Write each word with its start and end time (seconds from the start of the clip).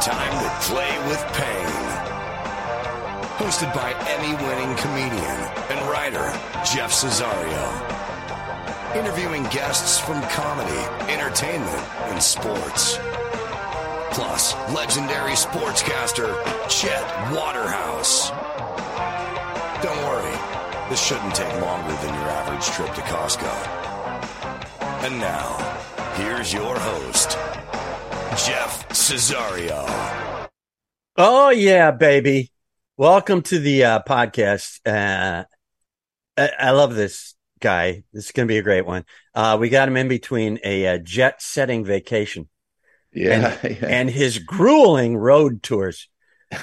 Time 0.00 0.32
to 0.42 0.50
play 0.66 0.96
with 1.08 1.22
pain. 1.34 1.66
Hosted 3.36 3.70
by 3.74 3.92
Emmy 4.08 4.32
winning 4.46 4.74
comedian 4.78 5.40
and 5.68 5.90
writer 5.90 6.32
Jeff 6.64 6.90
Cesario. 6.90 7.66
Interviewing 8.96 9.42
guests 9.50 9.98
from 10.00 10.22
comedy, 10.30 10.80
entertainment, 11.12 11.82
and 12.08 12.22
sports. 12.22 12.98
Plus, 14.12 14.54
legendary 14.74 15.32
sportscaster 15.32 16.32
Chet 16.70 17.04
Waterhouse. 17.34 18.30
Don't 19.82 20.00
worry, 20.08 20.88
this 20.88 21.04
shouldn't 21.04 21.34
take 21.34 21.60
longer 21.60 21.92
than 21.96 22.14
your 22.14 22.30
average 22.40 22.64
trip 22.68 22.94
to 22.94 23.02
Costco. 23.02 23.52
And 25.04 25.20
now, 25.20 25.58
here's 26.16 26.54
your 26.54 26.78
host, 26.78 27.36
Jeff 28.36 28.88
Cesario. 28.90 29.84
Oh 31.16 31.50
yeah, 31.50 31.90
baby. 31.90 32.50
Welcome 32.96 33.42
to 33.42 33.58
the 33.58 33.84
uh, 33.84 34.00
podcast. 34.08 34.78
Uh, 34.86 35.44
I, 36.36 36.50
I 36.58 36.70
love 36.70 36.94
this 36.94 37.34
guy. 37.60 38.04
This 38.12 38.26
is 38.26 38.30
going 38.32 38.46
to 38.46 38.52
be 38.52 38.58
a 38.58 38.62
great 38.62 38.86
one. 38.86 39.04
Uh, 39.34 39.56
we 39.60 39.68
got 39.68 39.88
him 39.88 39.96
in 39.96 40.06
between 40.08 40.60
a, 40.64 40.86
uh 40.86 40.98
jet 40.98 41.42
setting 41.42 41.84
vacation 41.84 42.48
Yeah, 43.12 43.56
and, 43.62 43.76
yeah. 43.82 43.86
and 43.88 44.08
his 44.10 44.38
grueling 44.38 45.16
road 45.16 45.62
tours. 45.62 46.08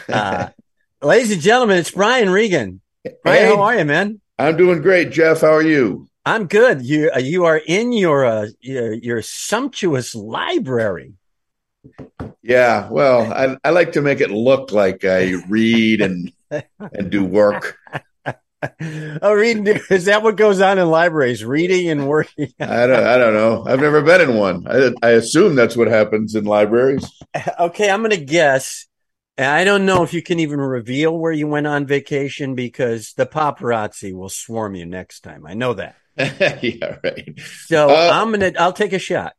Uh, 0.07 0.49
ladies 1.01 1.31
and 1.31 1.41
gentlemen, 1.41 1.77
it's 1.79 1.91
Brian 1.91 2.29
Regan. 2.29 2.79
Brian, 3.23 3.43
Hey. 3.43 3.55
how 3.55 3.61
are 3.61 3.77
you, 3.77 3.85
man? 3.85 4.21
I'm 4.39 4.55
doing 4.55 4.81
great, 4.81 5.11
Jeff. 5.11 5.41
How 5.41 5.53
are 5.53 5.61
you? 5.61 6.07
I'm 6.25 6.47
good. 6.47 6.81
You 6.81 7.11
uh, 7.13 7.19
you 7.19 7.43
are 7.45 7.57
in 7.57 7.91
your 7.91 8.25
uh, 8.25 8.47
your, 8.61 8.93
your 8.93 9.21
sumptuous 9.21 10.15
library. 10.15 11.13
Yeah, 12.41 12.89
well, 12.89 13.31
I, 13.31 13.57
I 13.63 13.71
like 13.71 13.93
to 13.93 14.01
make 14.01 14.21
it 14.21 14.31
look 14.31 14.71
like 14.71 15.03
I 15.03 15.33
read 15.49 16.01
and 16.01 16.31
and 16.49 17.09
do 17.09 17.25
work. 17.25 17.77
oh, 19.21 19.33
reading 19.33 19.67
is 19.89 20.05
that 20.05 20.23
what 20.23 20.35
goes 20.35 20.61
on 20.61 20.79
in 20.79 20.89
libraries? 20.89 21.43
Reading 21.43 21.89
and 21.89 22.07
working. 22.07 22.53
I 22.59 22.87
don't 22.87 23.03
I 23.03 23.17
don't 23.17 23.33
know. 23.33 23.65
I've 23.65 23.81
never 23.81 24.01
been 24.01 24.21
in 24.21 24.35
one. 24.35 24.67
I 24.67 24.93
I 25.01 25.11
assume 25.11 25.55
that's 25.55 25.77
what 25.77 25.87
happens 25.87 26.35
in 26.35 26.45
libraries. 26.45 27.05
okay, 27.59 27.89
I'm 27.89 28.01
going 28.01 28.11
to 28.11 28.17
guess. 28.17 28.87
I 29.37 29.65
don't 29.65 29.85
know 29.85 30.01
if 30.01 30.13
you 30.13 30.23
can 30.23 30.39
even 30.39 30.59
reveal 30.59 31.15
where 31.15 31.31
you 31.31 31.47
went 31.47 31.67
on 31.67 31.85
vacation 31.85 32.55
because 32.55 33.13
the 33.17 33.27
paparazzi 33.27 34.11
will 34.11 34.29
swarm 34.29 34.73
you 34.73 34.85
next 34.85 35.19
time. 35.19 35.45
I 35.45 35.53
know 35.53 35.75
that. 35.75 35.95
yeah, 36.17 36.97
right. 37.03 37.39
So 37.67 37.89
Uh, 37.89 38.09
I'm 38.11 38.29
going 38.29 38.53
to, 38.53 38.59
I'll 38.59 38.73
take 38.73 38.93
a 38.93 38.99
shot. 38.99 39.33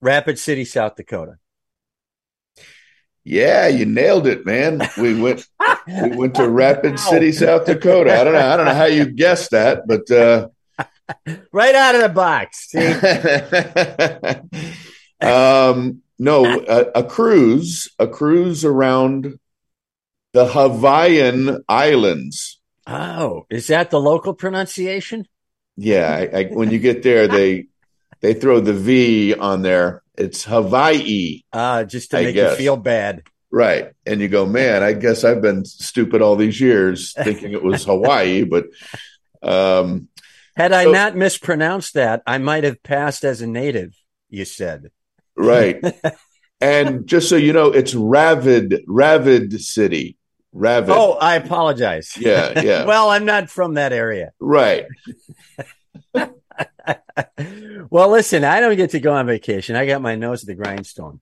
Rapid 0.00 0.38
City, 0.38 0.64
South 0.64 0.96
Dakota. 0.96 1.36
Yeah, 3.22 3.68
you 3.68 3.84
nailed 3.84 4.26
it, 4.26 4.46
man. 4.46 4.80
We 4.96 5.20
went 5.20 5.46
we 5.86 6.16
went 6.16 6.34
to 6.36 6.48
Rapid 6.48 6.98
City, 6.98 7.32
South 7.32 7.66
Dakota. 7.66 8.18
I 8.18 8.24
don't 8.24 8.32
know. 8.32 8.52
I 8.52 8.56
don't 8.56 8.66
know 8.66 8.74
how 8.74 8.86
you 8.86 9.04
guessed 9.04 9.50
that, 9.50 9.86
but 9.86 10.10
uh 10.10 10.48
Right 11.52 11.74
out 11.74 11.94
of 11.94 12.02
the 12.02 12.08
box. 12.08 12.70
See? 12.70 12.78
um, 15.26 16.02
no, 16.18 16.60
a, 16.60 17.00
a 17.00 17.04
cruise, 17.04 17.90
a 17.98 18.06
cruise 18.06 18.64
around 18.64 19.38
the 20.32 20.46
Hawaiian 20.46 21.64
Islands. 21.68 22.60
oh, 22.86 23.46
is 23.50 23.66
that 23.66 23.90
the 23.90 24.00
local 24.00 24.34
pronunciation? 24.34 25.26
Yeah, 25.76 26.10
I, 26.10 26.38
I, 26.38 26.44
when 26.44 26.70
you 26.70 26.78
get 26.78 27.02
there, 27.02 27.26
they 27.26 27.66
they 28.20 28.34
throw 28.34 28.60
the 28.60 28.72
V 28.74 29.34
on 29.34 29.62
there. 29.62 30.02
It's 30.16 30.44
Hawaii, 30.44 31.42
Uh, 31.52 31.84
just 31.84 32.10
to 32.10 32.18
I 32.18 32.24
make 32.24 32.36
you 32.36 32.50
feel 32.56 32.76
bad. 32.76 33.22
right? 33.50 33.92
And 34.06 34.20
you 34.20 34.28
go, 34.28 34.44
man, 34.46 34.82
I 34.82 34.92
guess 34.92 35.24
I've 35.24 35.40
been 35.42 35.64
stupid 35.64 36.20
all 36.22 36.36
these 36.36 36.60
years 36.60 37.12
thinking 37.24 37.52
it 37.52 37.62
was 37.62 37.84
Hawaii, 37.84 38.44
but 38.44 38.66
um, 39.42 40.08
Had 40.56 40.72
I 40.72 40.84
So- 40.84 40.92
not 40.92 41.16
mispronounced 41.16 41.94
that, 41.94 42.22
I 42.26 42.38
might 42.38 42.64
have 42.64 42.82
passed 42.82 43.24
as 43.24 43.40
a 43.40 43.46
native, 43.46 43.94
you 44.28 44.44
said. 44.44 44.90
right. 45.36 45.82
and 46.60 47.06
just 47.06 47.28
so 47.30 47.36
you 47.36 47.54
know, 47.54 47.68
it's 47.72 47.94
Ravid, 47.94 48.84
Ravid 48.86 49.58
City, 49.60 50.18
Ravid. 50.54 50.90
Oh, 50.90 51.12
I 51.14 51.36
apologize. 51.36 52.12
Yeah, 52.18 52.60
yeah. 52.60 52.84
well, 52.90 53.08
I'm 53.08 53.24
not 53.24 53.48
from 53.48 53.74
that 53.74 53.94
area. 53.94 54.32
right. 54.40 54.84
well, 57.90 58.10
listen, 58.10 58.44
I 58.44 58.60
don't 58.60 58.76
get 58.76 58.90
to 58.90 59.00
go 59.00 59.12
on 59.12 59.26
vacation. 59.26 59.76
I 59.76 59.86
got 59.86 60.02
my 60.02 60.14
nose 60.14 60.42
at 60.42 60.48
the 60.48 60.54
grindstone. 60.54 61.20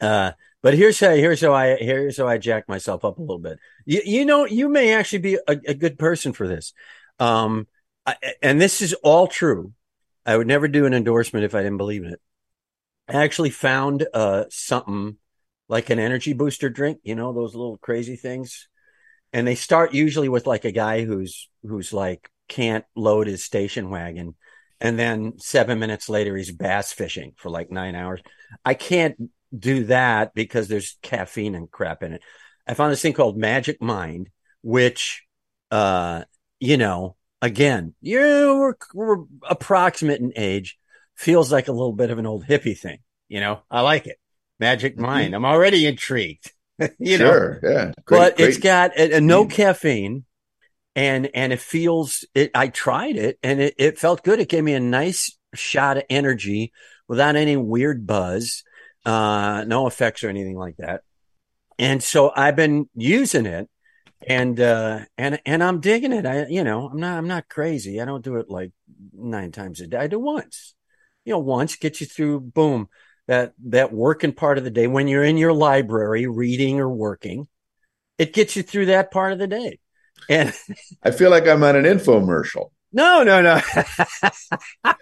Uh, 0.00 0.32
but 0.62 0.74
here's 0.74 0.98
how 0.98 1.10
here's 1.10 1.40
how 1.40 1.52
I 1.52 1.76
here's 1.76 2.16
how 2.16 2.26
I 2.26 2.38
jack 2.38 2.68
myself 2.68 3.04
up 3.04 3.18
a 3.18 3.20
little 3.20 3.38
bit. 3.38 3.58
You 3.84 4.00
you 4.04 4.24
know 4.24 4.46
you 4.46 4.68
may 4.68 4.92
actually 4.94 5.18
be 5.20 5.34
a, 5.34 5.60
a 5.66 5.74
good 5.74 5.98
person 5.98 6.32
for 6.32 6.48
this, 6.48 6.72
um, 7.18 7.66
I, 8.06 8.16
and 8.42 8.60
this 8.60 8.82
is 8.82 8.94
all 8.94 9.28
true. 9.28 9.72
I 10.26 10.36
would 10.36 10.46
never 10.46 10.68
do 10.68 10.86
an 10.86 10.94
endorsement 10.94 11.44
if 11.44 11.54
I 11.54 11.62
didn't 11.62 11.76
believe 11.76 12.02
in 12.04 12.12
it. 12.14 12.20
I 13.08 13.22
actually 13.22 13.50
found 13.50 14.06
uh 14.14 14.44
something 14.50 15.18
like 15.68 15.90
an 15.90 15.98
energy 15.98 16.32
booster 16.32 16.70
drink. 16.70 16.98
You 17.02 17.14
know 17.14 17.32
those 17.32 17.54
little 17.54 17.78
crazy 17.78 18.16
things, 18.16 18.68
and 19.32 19.46
they 19.46 19.54
start 19.54 19.94
usually 19.94 20.28
with 20.28 20.46
like 20.46 20.64
a 20.64 20.72
guy 20.72 21.04
who's 21.04 21.48
who's 21.62 21.92
like 21.92 22.30
can't 22.48 22.84
load 22.94 23.26
his 23.26 23.44
station 23.44 23.90
wagon 23.90 24.34
and 24.80 24.98
then 24.98 25.38
seven 25.38 25.78
minutes 25.78 26.08
later 26.08 26.36
he's 26.36 26.52
bass 26.52 26.92
fishing 26.92 27.32
for 27.36 27.48
like 27.50 27.70
nine 27.70 27.94
hours 27.94 28.20
i 28.64 28.74
can't 28.74 29.16
do 29.56 29.84
that 29.84 30.34
because 30.34 30.68
there's 30.68 30.98
caffeine 31.02 31.54
and 31.54 31.70
crap 31.70 32.02
in 32.02 32.12
it 32.12 32.22
i 32.66 32.74
found 32.74 32.92
this 32.92 33.00
thing 33.02 33.12
called 33.12 33.36
magic 33.38 33.80
mind 33.80 34.28
which 34.62 35.24
uh 35.70 36.22
you 36.60 36.76
know 36.76 37.16
again 37.40 37.94
you're 38.00 38.76
we're 38.92 39.24
approximate 39.48 40.20
in 40.20 40.32
age 40.36 40.78
feels 41.14 41.52
like 41.52 41.68
a 41.68 41.72
little 41.72 41.92
bit 41.92 42.10
of 42.10 42.18
an 42.18 42.26
old 42.26 42.44
hippie 42.46 42.76
thing 42.78 42.98
you 43.28 43.40
know 43.40 43.60
i 43.70 43.80
like 43.80 44.06
it 44.06 44.18
magic 44.60 44.98
mind 44.98 45.34
i'm 45.34 45.44
already 45.44 45.86
intrigued 45.86 46.52
you 46.98 47.18
know 47.18 47.30
sure. 47.30 47.60
Yeah. 47.62 47.92
Great, 48.04 48.18
but 48.18 48.36
great. 48.36 48.48
it's 48.48 48.58
got 48.58 48.96
a, 48.98 49.16
a 49.16 49.20
no 49.20 49.44
Mm. 49.44 49.50
caffeine 49.50 50.24
and 50.96 51.28
and 51.34 51.52
it 51.52 51.60
feels 51.60 52.24
it 52.34 52.50
i 52.54 52.68
tried 52.68 53.16
it 53.16 53.38
and 53.42 53.60
it, 53.60 53.74
it 53.78 53.98
felt 53.98 54.22
good. 54.22 54.40
It 54.40 54.48
gave 54.48 54.64
me 54.64 54.74
a 54.74 54.80
nice 54.80 55.36
shot 55.54 55.96
of 55.96 56.04
energy 56.08 56.72
without 57.08 57.36
any 57.36 57.56
weird 57.56 58.06
buzz 58.06 58.62
uh 59.04 59.64
no 59.66 59.86
effects 59.86 60.24
or 60.24 60.28
anything 60.28 60.56
like 60.56 60.76
that. 60.78 61.02
And 61.78 62.02
so 62.02 62.32
i've 62.34 62.56
been 62.56 62.88
using 62.94 63.46
it 63.46 63.68
and 64.26 64.58
uh 64.60 65.00
and 65.18 65.40
and 65.44 65.62
i'm 65.62 65.80
digging 65.80 66.12
it. 66.12 66.26
I 66.26 66.46
you 66.46 66.64
know 66.64 66.88
i'm 66.88 67.00
not 67.00 67.18
i'm 67.18 67.28
not 67.28 67.48
crazy. 67.48 68.00
I 68.00 68.04
don't 68.04 68.24
do 68.24 68.36
it 68.36 68.48
like 68.48 68.72
nine 69.12 69.52
times 69.52 69.80
a 69.80 69.86
day. 69.86 69.98
I 69.98 70.06
do 70.06 70.18
once. 70.18 70.74
You 71.24 71.32
know 71.32 71.40
once 71.40 71.76
get 71.76 72.00
you 72.00 72.06
through 72.06 72.40
boom 72.40 72.88
that 73.26 73.54
that 73.64 73.92
working 73.92 74.32
part 74.32 74.58
of 74.58 74.64
the 74.64 74.70
day 74.70 74.86
when 74.86 75.08
you're 75.08 75.24
in 75.24 75.38
your 75.38 75.52
library 75.52 76.26
reading 76.26 76.80
or 76.80 76.88
working 76.88 77.48
it 78.18 78.32
gets 78.32 78.54
you 78.54 78.62
through 78.62 78.86
that 78.86 79.10
part 79.10 79.32
of 79.32 79.38
the 79.38 79.46
day 79.46 79.78
and 80.28 80.52
I 81.02 81.10
feel 81.10 81.30
like 81.30 81.46
I'm 81.46 81.62
on 81.62 81.76
an 81.76 81.84
infomercial. 81.84 82.70
no 82.92 83.22
no 83.24 83.42
no 83.42 83.60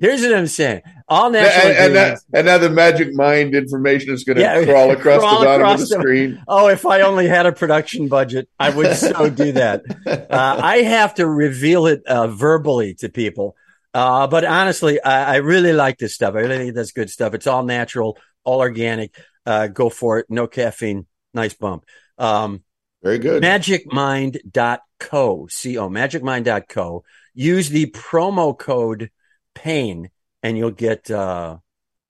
here's 0.00 0.22
what 0.22 0.34
i'm 0.34 0.46
saying 0.46 0.80
all 1.08 1.26
And, 1.26 1.34
natural 1.34 1.72
and, 1.72 1.94
now, 1.94 2.14
and 2.32 2.46
now 2.46 2.58
the 2.58 2.70
magic 2.70 3.12
mind 3.14 3.54
information 3.54 4.14
is 4.14 4.24
going 4.24 4.36
to 4.36 4.42
Yeah, 4.42 4.64
crawl 4.70 4.90
across 4.90 5.20
crawl 5.20 5.40
the 5.40 5.44
bottom 5.46 5.60
across 5.62 5.82
of 5.82 5.88
the 5.90 5.96
the- 5.96 6.00
screen. 6.02 6.42
Oh, 6.48 6.68
if 6.68 6.86
I 6.86 7.02
only 7.02 7.26
had 7.28 7.44
a 7.46 7.52
production 7.52 8.08
budget, 8.08 8.48
I 8.58 8.70
would 8.70 8.96
so 8.96 9.28
do 9.28 9.52
that. 9.52 9.82
Uh, 10.06 10.60
I 10.62 10.78
have 10.78 11.14
to 11.16 11.26
reveal 11.28 11.86
it 11.86 12.02
uh, 12.06 12.26
verbally 12.28 12.94
to 12.94 13.08
people. 13.10 13.54
Uh, 13.92 14.26
but 14.26 14.44
honestly, 14.44 15.00
I, 15.02 15.34
I 15.34 15.36
really 15.36 15.72
like 15.72 15.98
this 15.98 16.14
stuff. 16.14 16.34
I 16.34 16.40
really 16.40 16.56
think 16.58 16.74
that's 16.74 16.92
good 16.92 17.10
stuff. 17.10 17.34
It's 17.34 17.46
all 17.46 17.62
natural, 17.64 18.18
all 18.42 18.60
organic. 18.60 19.14
Uh, 19.46 19.66
go 19.68 19.90
for 19.90 20.18
it. 20.20 20.26
No 20.30 20.46
caffeine. 20.46 21.06
Nice 21.34 21.54
bump. 21.54 21.84
Um, 22.18 22.62
Very 23.04 23.18
good. 23.18 23.42
magicmind.co, 23.42 25.46
C-O, 25.50 25.90
magicmind.co. 25.90 27.04
Use 27.34 27.68
the 27.68 27.90
promo 27.90 28.58
code 28.58 29.10
PAIN 29.54 30.08
and 30.42 30.56
you'll 30.56 30.70
get, 30.70 31.10
uh, 31.10 31.58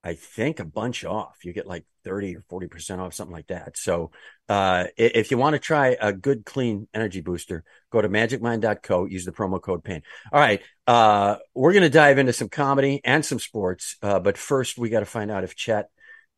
I 0.05 0.15
think 0.15 0.61
a 0.61 0.65
bunch 0.65 1.05
off. 1.05 1.45
You 1.45 1.53
get 1.53 1.67
like 1.67 1.85
30 2.05 2.37
or 2.37 2.43
40% 2.43 3.01
off, 3.01 3.13
something 3.13 3.35
like 3.35 3.49
that. 3.49 3.77
So, 3.77 4.13
uh, 4.49 4.85
if 4.97 5.33
you 5.33 5.39
want 5.39 5.55
to 5.55 5.59
try 5.59 5.97
a 6.01 6.13
good, 6.13 6.45
clean 6.45 6.87
energy 6.95 7.23
booster, 7.23 7.65
go 7.91 8.01
to 8.01 8.09
magicmind.co, 8.09 9.07
use 9.07 9.25
the 9.25 9.33
promo 9.33 9.61
code 9.61 9.83
PAIN. 9.83 10.03
All 10.31 10.41
right. 10.41 10.63
Uh, 10.87 11.39
we're 11.55 11.73
going 11.73 11.83
to 11.83 11.91
dive 11.91 12.19
into 12.19 12.33
some 12.33 12.49
comedy 12.49 13.01
and 13.03 13.25
some 13.25 13.41
sports. 13.41 13.97
Uh, 14.01 14.21
but 14.21 14.39
first 14.39 14.79
we 14.79 14.91
got 14.91 15.01
to 15.01 15.07
find 15.07 15.33
out 15.33 15.43
if 15.43 15.57
Chet, 15.57 15.91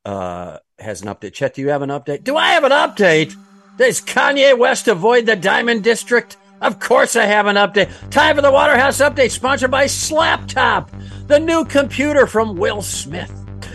uh, 0.06 0.60
has 0.78 1.02
an 1.02 1.08
update. 1.08 1.34
Chet, 1.34 1.52
do 1.52 1.60
you 1.60 1.68
have 1.68 1.82
an 1.82 1.90
update? 1.90 2.24
Do 2.24 2.38
I 2.38 2.52
have 2.52 2.64
an 2.64 2.72
update? 2.72 3.36
Does 3.76 4.00
Kanye 4.00 4.56
West 4.58 4.88
avoid 4.88 5.26
the 5.26 5.36
Diamond 5.36 5.84
District? 5.84 6.38
Of 6.62 6.80
course 6.80 7.14
I 7.14 7.24
have 7.26 7.46
an 7.46 7.56
update. 7.56 7.90
Time 8.10 8.36
for 8.36 8.42
the 8.42 8.50
Waterhouse 8.50 9.00
Update, 9.00 9.30
sponsored 9.30 9.70
by 9.70 9.84
Slaptop, 9.84 10.88
the 11.26 11.38
new 11.38 11.64
computer 11.66 12.26
from 12.26 12.56
Will 12.56 12.80
Smith. 12.80 13.30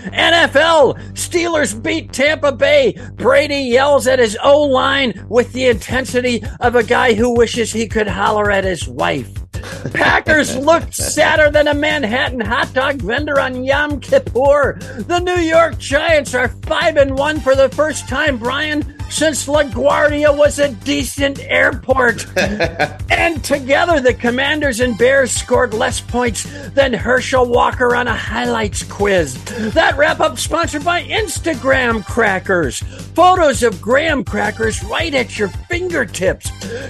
NFL, 0.06 1.00
Steelers 1.14 1.82
beat 1.82 2.12
Tampa 2.12 2.52
Bay. 2.52 2.98
Brady 3.14 3.60
yells 3.60 4.08
at 4.08 4.18
his 4.18 4.36
O 4.44 4.64
line 4.64 5.24
with 5.30 5.54
the 5.54 5.68
intensity 5.68 6.44
of 6.60 6.76
a 6.76 6.82
guy 6.82 7.14
who 7.14 7.38
wishes 7.38 7.72
he 7.72 7.88
could 7.88 8.08
holler 8.08 8.50
at 8.50 8.64
his 8.64 8.88
wife. 8.88 9.32
Packers 9.94 10.58
looked 10.66 10.96
sadder 10.96 11.52
than 11.52 11.68
a 11.68 11.76
Manhattan 11.76 12.40
hot 12.40 12.74
dog 12.74 13.02
vendor 13.04 13.40
on 13.40 13.64
Yom 13.64 14.00
Kippur. 14.00 14.80
The 15.08 15.20
New 15.20 15.40
York 15.40 15.78
Giants 15.78 16.34
are 16.34 16.48
5 16.48 16.98
and 16.98 17.16
1 17.16 17.40
for 17.42 17.54
the 17.56 17.70
first 17.70 18.10
time, 18.10 18.40
Brian, 18.40 18.98
since 19.12 19.46
LaGuardia 19.46 20.36
was 20.36 20.58
a 20.58 20.70
decent 20.70 21.40
airport. 21.42 22.26
and 22.38 23.44
together, 23.44 24.00
the 24.00 24.14
Commanders 24.14 24.80
and 24.80 24.98
Bears 24.98 25.32
scored 25.32 25.74
less 25.74 26.00
points 26.00 26.48
than 26.70 26.94
Herschel 26.94 27.46
Walker 27.46 27.96
on 27.96 28.08
a 28.08 28.16
highlights 28.16 28.84
quiz. 28.84 29.44
That 29.74 29.98
wrap 29.98 30.22
up 30.22 30.40
sponsored 30.40 30.86
by 30.86 31.04
Instagram 31.04 32.06
Crackers. 32.06 32.80
Photos 33.14 33.62
of 33.64 33.82
graham 33.82 34.24
crackers 34.24 34.84
right 34.86 35.14
at 35.14 35.38
your 35.38 35.50
fingertips. 35.50 36.50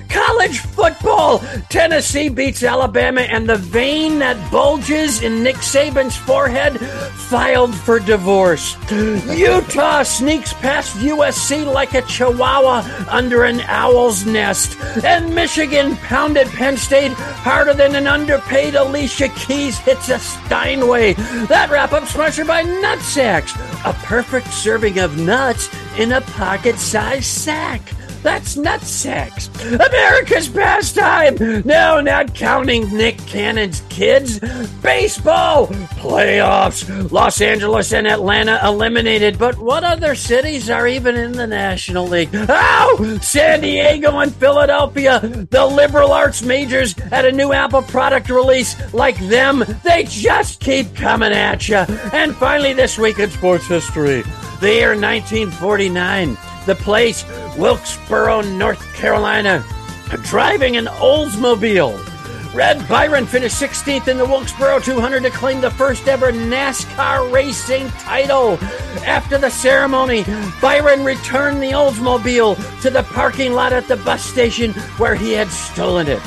College 0.10 0.60
football. 0.60 1.40
Tennessee 1.70 2.30
beats 2.30 2.64
Alabama, 2.64 3.22
and 3.22 3.50
the 3.50 3.58
vein 3.58 4.20
that 4.20 4.52
bulges 4.52 5.24
in 5.24 5.42
Nick 5.44 5.56
Saban's 5.58 6.16
forehead 6.16 6.80
filed 6.80 7.74
for 7.74 8.00
divorce. 8.00 8.78
Utah 8.92 10.04
sneaks 10.04 10.54
past 10.54 10.96
USC 10.98 11.66
like 11.66 11.94
a 11.94 12.02
chihuahua 12.12 12.84
under 13.08 13.44
an 13.44 13.62
owl's 13.62 14.26
nest. 14.26 14.78
And 15.04 15.34
Michigan 15.34 15.96
pounded 15.98 16.48
Penn 16.48 16.78
State 16.78 17.14
harder 17.14 17.74
than 17.74 17.96
an 17.96 18.08
underpaid 18.08 18.76
Alicia 18.76 19.30
Keys 19.30 19.78
hits 19.80 20.10
a 20.10 20.20
Steinway. 20.20 21.14
That 21.48 21.70
wrap 21.72 21.94
up 21.94 22.06
sponsored 22.08 22.48
by 22.48 22.64
Nutsacks, 22.64 23.56
a 23.86 23.94
perfect 24.06 24.48
serving 24.48 25.00
of 25.00 25.18
nuts 25.18 25.70
in 25.98 26.12
a 26.12 26.22
pocket 26.22 26.78
sized 26.78 27.26
sack. 27.26 27.82
That's 28.24 28.56
nutsacks. 28.56 29.50
America's 29.74 30.48
pastime. 30.48 31.64
No, 31.66 32.02
not 32.02 32.36
counting 32.36 32.96
Nick 32.96 33.18
Cannon's 33.26 33.82
kids. 33.90 34.40
Baseball 34.82 35.68
playoffs. 35.98 37.12
Los 37.12 37.42
Angeles 37.42 37.94
and 37.94 38.08
Atlanta 38.08 38.60
eliminated, 38.64 39.40
but 39.40 39.58
what 39.58 39.84
other 39.84 40.14
cities 40.14 40.70
are 40.70 40.88
even 40.88 41.16
in 41.16 41.32
the 41.32 41.48
National 41.48 42.08
League? 42.08 42.30
Oh, 42.34 43.20
San 43.22 43.62
Diego 43.62 44.20
and 44.20 44.34
Philadelphia. 44.36 45.20
The 45.50 45.66
liberal 45.66 46.12
arts 46.12 46.44
majors 46.44 46.98
at 47.12 47.26
a 47.26 47.32
new 47.32 47.54
Apple 47.54 47.82
product 47.82 48.30
release. 48.30 48.76
Like 48.94 49.18
them, 49.30 49.64
they 49.84 50.04
just 50.04 50.60
keep 50.60 50.96
coming 50.96 51.32
at 51.32 51.68
you. 51.68 51.78
And 52.14 52.36
finally, 52.36 52.74
this 52.74 52.98
week 52.98 53.20
in 53.20 53.30
sports 53.32 53.66
history, 53.66 54.22
the 54.60 54.74
year 54.74 54.90
1949. 54.90 56.38
The 56.66 56.76
place, 56.76 57.26
Wilkesboro, 57.58 58.42
North 58.42 58.82
Carolina. 58.94 59.64
Driving 60.24 60.78
an 60.78 60.86
Oldsmobile. 60.86 62.08
Red 62.54 62.86
Byron 62.90 63.26
finished 63.26 63.62
16th 63.62 64.10
in 64.10 64.18
the 64.18 64.26
Wilkesboro 64.26 64.80
200 64.80 65.24
to 65.24 65.30
claim 65.30 65.62
the 65.62 65.72
first 65.72 66.08
ever 66.08 66.32
NASCAR 66.32 67.32
racing 67.32 67.90
title. 67.92 68.58
After 69.06 69.38
the 69.38 69.50
ceremony, 69.50 70.26
Byron 70.62 71.06
returned 71.06 71.64
the 71.64 71.72
Oldsmobile 71.72 72.82
to 72.82 72.90
the 72.90 73.04
parking 73.04 73.54
lot 73.54 73.72
at 73.72 73.88
the 73.88 73.96
bus 73.98 74.24
station 74.24 74.74
where 74.98 75.16
he 75.16 75.32
had 75.32 75.48
stolen 75.48 76.08
it. 76.08 76.22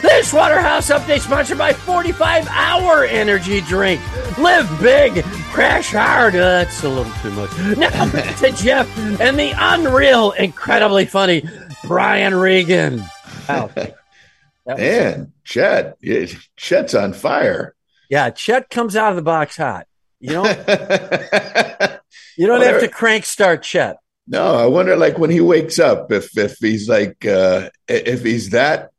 This 0.00 0.32
Waterhouse 0.32 0.90
Update 0.90 1.20
sponsored 1.20 1.58
by 1.58 1.72
45 1.72 2.46
Hour 2.48 3.04
Energy 3.04 3.60
Drink. 3.62 4.00
Live 4.38 4.68
big, 4.80 5.24
crash 5.50 5.90
hard. 5.90 6.36
Uh, 6.36 6.38
that's 6.38 6.84
a 6.84 6.88
little 6.88 7.12
too 7.14 7.30
much. 7.32 7.50
Now 7.76 8.10
to 8.36 8.52
Jeff 8.52 8.96
and 9.20 9.36
the 9.38 9.52
unreal, 9.56 10.32
incredibly 10.32 11.04
funny 11.04 11.42
Brian 11.84 12.34
Regan. 12.34 13.02
Wow. 13.48 13.70
Man, 14.66 15.32
Chet, 15.44 15.96
Chet's 16.56 16.94
on 16.94 17.12
fire. 17.12 17.74
Yeah, 18.08 18.30
Chet 18.30 18.70
comes 18.70 18.94
out 18.94 19.10
of 19.10 19.16
the 19.16 19.22
box 19.22 19.56
hot. 19.56 19.86
You 20.20 20.30
don't, 20.30 20.46
you 22.36 22.46
don't 22.46 22.62
have 22.62 22.80
to 22.82 22.88
crank 22.88 23.24
start 23.24 23.62
Chet. 23.62 23.96
No, 24.26 24.54
I 24.54 24.66
wonder, 24.66 24.94
like 24.94 25.18
when 25.18 25.30
he 25.30 25.40
wakes 25.40 25.78
up, 25.78 26.12
if 26.12 26.36
if 26.36 26.58
he's 26.58 26.88
like, 26.88 27.24
uh 27.24 27.70
if 27.88 28.22
he's 28.22 28.50
that 28.50 28.90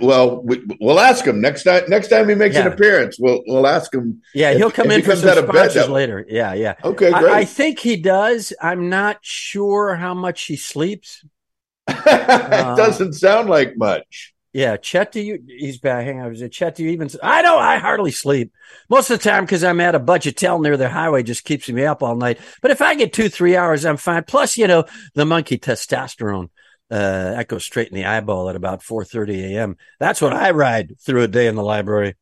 well, 0.00 0.42
we, 0.42 0.62
will 0.80 1.00
ask 1.00 1.24
him 1.24 1.40
next 1.40 1.64
time. 1.64 1.84
Next 1.88 2.08
time 2.08 2.28
he 2.28 2.34
makes 2.34 2.54
yeah. 2.54 2.66
an 2.66 2.72
appearance, 2.72 3.16
we'll 3.18 3.42
we'll 3.46 3.66
ask 3.66 3.92
him. 3.94 4.22
Yeah, 4.34 4.50
if, 4.50 4.58
he'll 4.58 4.70
come 4.70 4.90
in 4.90 5.02
for 5.02 5.16
some 5.16 5.48
sponsors 5.48 5.88
later. 5.88 6.24
Yeah, 6.28 6.52
yeah. 6.54 6.74
Okay, 6.84 7.10
great. 7.10 7.24
I, 7.24 7.38
I, 7.40 7.44
think 7.44 7.78
he 7.78 7.96
does. 7.96 8.52
I'm 8.60 8.88
not 8.88 9.18
sure 9.22 9.94
how 9.94 10.14
much 10.14 10.44
he 10.44 10.56
sleeps. 10.56 11.24
it 11.88 12.06
uh, 12.06 12.76
doesn't 12.76 13.14
sound 13.14 13.48
like 13.48 13.76
much. 13.76 14.34
Yeah, 14.52 14.76
Chet, 14.76 15.12
do 15.12 15.20
you? 15.22 15.42
He's 15.46 15.78
back. 15.78 16.04
Hang 16.04 16.20
on, 16.20 16.50
Chet? 16.50 16.74
Do 16.74 16.84
you 16.84 16.90
even? 16.90 17.08
I 17.22 17.40
don't. 17.40 17.62
I 17.62 17.78
hardly 17.78 18.10
sleep 18.10 18.52
most 18.90 19.10
of 19.10 19.18
the 19.18 19.30
time 19.30 19.44
because 19.44 19.64
I'm 19.64 19.80
at 19.80 19.94
a 19.94 20.00
budgetel 20.00 20.62
near 20.62 20.76
the 20.76 20.90
highway. 20.90 21.22
Just 21.22 21.44
keeps 21.44 21.70
me 21.70 21.86
up 21.86 22.02
all 22.02 22.16
night. 22.16 22.38
But 22.60 22.70
if 22.70 22.82
I 22.82 22.94
get 22.94 23.14
two, 23.14 23.30
three 23.30 23.56
hours, 23.56 23.86
I'm 23.86 23.96
fine. 23.96 24.24
Plus, 24.24 24.58
you 24.58 24.66
know, 24.66 24.84
the 25.14 25.24
monkey 25.24 25.56
testosterone 25.56 26.50
uh, 26.92 27.32
that 27.32 27.48
goes 27.48 27.64
straight 27.64 27.88
in 27.88 27.94
the 27.94 28.04
eyeball 28.04 28.50
at 28.50 28.56
about 28.56 28.82
4:30 28.82 29.54
a.m. 29.54 29.76
That's 29.98 30.20
what 30.20 30.34
I 30.34 30.50
ride 30.50 31.00
through 31.00 31.22
a 31.22 31.28
day 31.28 31.46
in 31.46 31.54
the 31.54 31.62
library. 31.62 32.16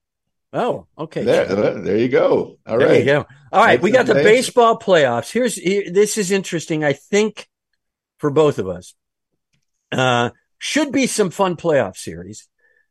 Oh, 0.52 0.86
okay. 0.96 1.24
There, 1.24 1.74
there 1.80 1.96
you 1.96 2.08
go. 2.08 2.58
All 2.66 2.78
there 2.78 2.88
right. 2.88 2.98
you 3.00 3.04
go. 3.04 3.26
All 3.52 3.64
right, 3.64 3.82
we 3.82 3.90
got 3.90 4.06
the 4.06 4.14
baseball 4.14 4.78
playoffs. 4.78 5.32
Here's 5.32 5.56
here, 5.56 5.90
this 5.90 6.16
is 6.18 6.30
interesting. 6.30 6.84
I 6.84 6.92
think 6.92 7.48
for 8.18 8.30
both 8.30 8.58
of 8.60 8.68
us, 8.68 8.94
uh, 9.90 10.30
should 10.58 10.92
be 10.92 11.08
some 11.08 11.30
fun 11.30 11.56
playoff 11.56 11.96
series. 11.96 12.48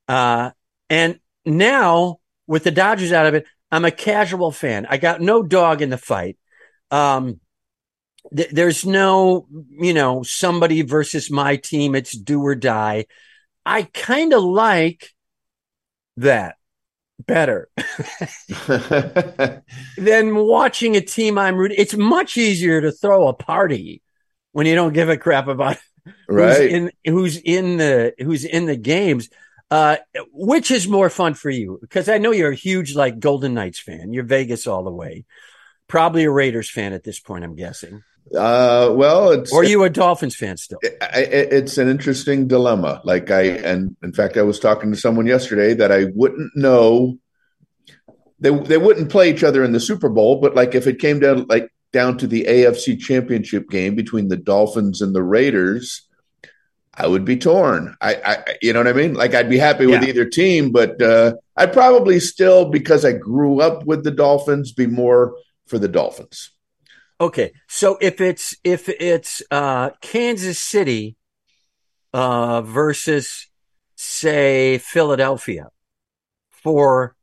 Uh, 0.08 0.51
and 0.89 1.20
now 1.46 2.20
with 2.46 2.65
the 2.65 2.72
Dodgers 2.72 3.13
out 3.13 3.25
of 3.25 3.36
it, 3.36 3.46
I'm 3.72 3.86
a 3.86 3.92
casual 3.92 4.51
fan. 4.51 4.86
I 4.89 4.98
got 4.98 5.22
no 5.22 5.44
dog 5.44 5.82
in 5.82 5.89
the 5.89 5.98
fight. 5.98 6.38
Um, 6.92 7.39
th- 8.36 8.50
there's 8.51 8.86
no, 8.86 9.48
you 9.69 9.93
know, 9.93 10.24
somebody 10.24 10.81
versus 10.81 11.29
my 11.31 11.55
team. 11.55 11.95
It's 11.95 12.17
do 12.17 12.41
or 12.41 12.55
die. 12.55 13.05
I 13.65 13.83
kind 13.83 14.33
of 14.33 14.43
like 14.43 15.09
that 16.17 16.55
better 17.25 17.69
than 19.98 20.36
watching 20.36 20.95
a 20.95 21.01
team 21.01 21.38
I'm 21.38 21.57
rooting. 21.57 21.77
It's 21.79 21.95
much 21.95 22.38
easier 22.38 22.81
to 22.81 22.91
throw 22.91 23.27
a 23.27 23.33
party 23.33 24.01
when 24.51 24.65
you 24.65 24.75
don't 24.75 24.93
give 24.93 25.09
a 25.09 25.17
crap 25.17 25.48
about 25.48 25.77
right. 26.27 26.57
who's 26.57 26.71
in 26.71 26.91
who's 27.05 27.38
in 27.38 27.77
the 27.77 28.13
who's 28.19 28.45
in 28.45 28.65
the 28.65 28.77
games. 28.77 29.29
Uh, 29.71 29.98
which 30.33 30.71
is 30.71 30.88
more 30.88 31.12
fun 31.12 31.36
for 31.36 31.51
you? 31.51 31.77
Because 31.79 32.09
I 32.09 32.17
know 32.17 32.31
you're 32.31 32.51
a 32.51 32.55
huge 32.55 32.95
like 32.95 33.19
Golden 33.19 33.53
Knights 33.53 33.79
fan. 33.79 34.12
You're 34.12 34.24
Vegas 34.24 34.65
all 34.65 34.83
the 34.83 34.91
way. 34.91 35.25
Probably 35.88 36.24
a 36.24 36.31
Raiders 36.31 36.71
fan 36.71 36.93
at 36.93 37.03
this 37.03 37.19
point, 37.19 37.43
I'm 37.43 37.55
guessing. 37.55 38.01
Uh, 38.36 38.92
well, 38.94 39.32
it's, 39.32 39.52
or 39.52 39.62
are 39.62 39.64
you 39.64 39.84
a 39.84 39.90
Dolphins 39.90 40.36
fan 40.36 40.58
still? 40.58 40.78
It, 40.82 40.98
it, 41.16 41.54
it's 41.54 41.78
an 41.78 41.90
interesting 41.90 42.48
dilemma. 42.48 43.02
Like 43.04 43.32
I, 43.32 43.42
and 43.42 43.96
in 44.04 44.14
fact, 44.14 44.38
I 44.38 44.44
was 44.44 44.60
talking 44.60 44.92
to 44.92 44.98
someone 44.98 45.26
yesterday 45.26 45.74
that 45.74 45.92
I 45.92 46.06
wouldn't 46.14 46.56
know. 46.56 47.18
They 48.40 48.52
they 48.52 48.78
wouldn't 48.78 49.10
play 49.10 49.32
each 49.32 49.44
other 49.44 49.64
in 49.64 49.72
the 49.72 49.80
Super 49.80 50.10
Bowl, 50.10 50.40
but 50.40 50.56
like 50.56 50.76
if 50.76 50.86
it 50.86 51.00
came 51.00 51.20
down 51.20 51.48
like 51.50 51.70
down 51.92 52.18
to 52.20 52.28
the 52.28 52.46
AFC 52.46 53.00
Championship 53.00 53.70
game 53.70 53.96
between 53.96 54.28
the 54.28 54.38
Dolphins 54.38 55.02
and 55.02 55.16
the 55.16 55.24
Raiders, 55.24 56.08
I 56.94 57.08
would 57.08 57.26
be 57.26 57.38
torn. 57.38 57.96
I, 58.00 58.16
I 58.16 58.56
you 58.62 58.74
know 58.74 58.80
what 58.80 58.88
I 58.88 58.94
mean? 58.94 59.16
Like 59.16 59.34
I'd 59.34 59.50
be 59.50 59.58
happy 59.58 59.88
with 59.88 60.04
yeah. 60.04 60.10
either 60.10 60.26
team, 60.26 60.72
but 60.72 61.02
uh, 61.02 61.34
I'd 61.58 61.74
probably 61.74 62.20
still 62.20 62.70
because 62.70 63.04
I 63.04 63.14
grew 63.14 63.60
up 63.60 63.86
with 63.86 64.04
the 64.04 64.12
Dolphins 64.12 64.72
be 64.72 64.86
more 64.86 65.36
for 65.66 65.80
the 65.80 65.88
Dolphins. 65.88 66.52
Okay, 67.22 67.52
so 67.68 67.98
if 68.00 68.22
it's 68.22 68.56
if 68.64 68.88
it's 68.88 69.42
uh, 69.52 69.90
Kansas 70.02 70.58
City 70.58 71.18
uh, 72.14 72.62
versus 72.62 73.48
say 73.96 74.78
Philadelphia 74.78 75.70
for 76.52 77.16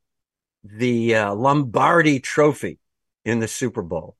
the 0.62 1.14
uh, 1.14 1.34
Lombardi 1.34 2.20
Trophy 2.20 2.78
in 3.24 3.40
the 3.40 3.48
Super 3.48 3.80
Bowl, 3.80 4.16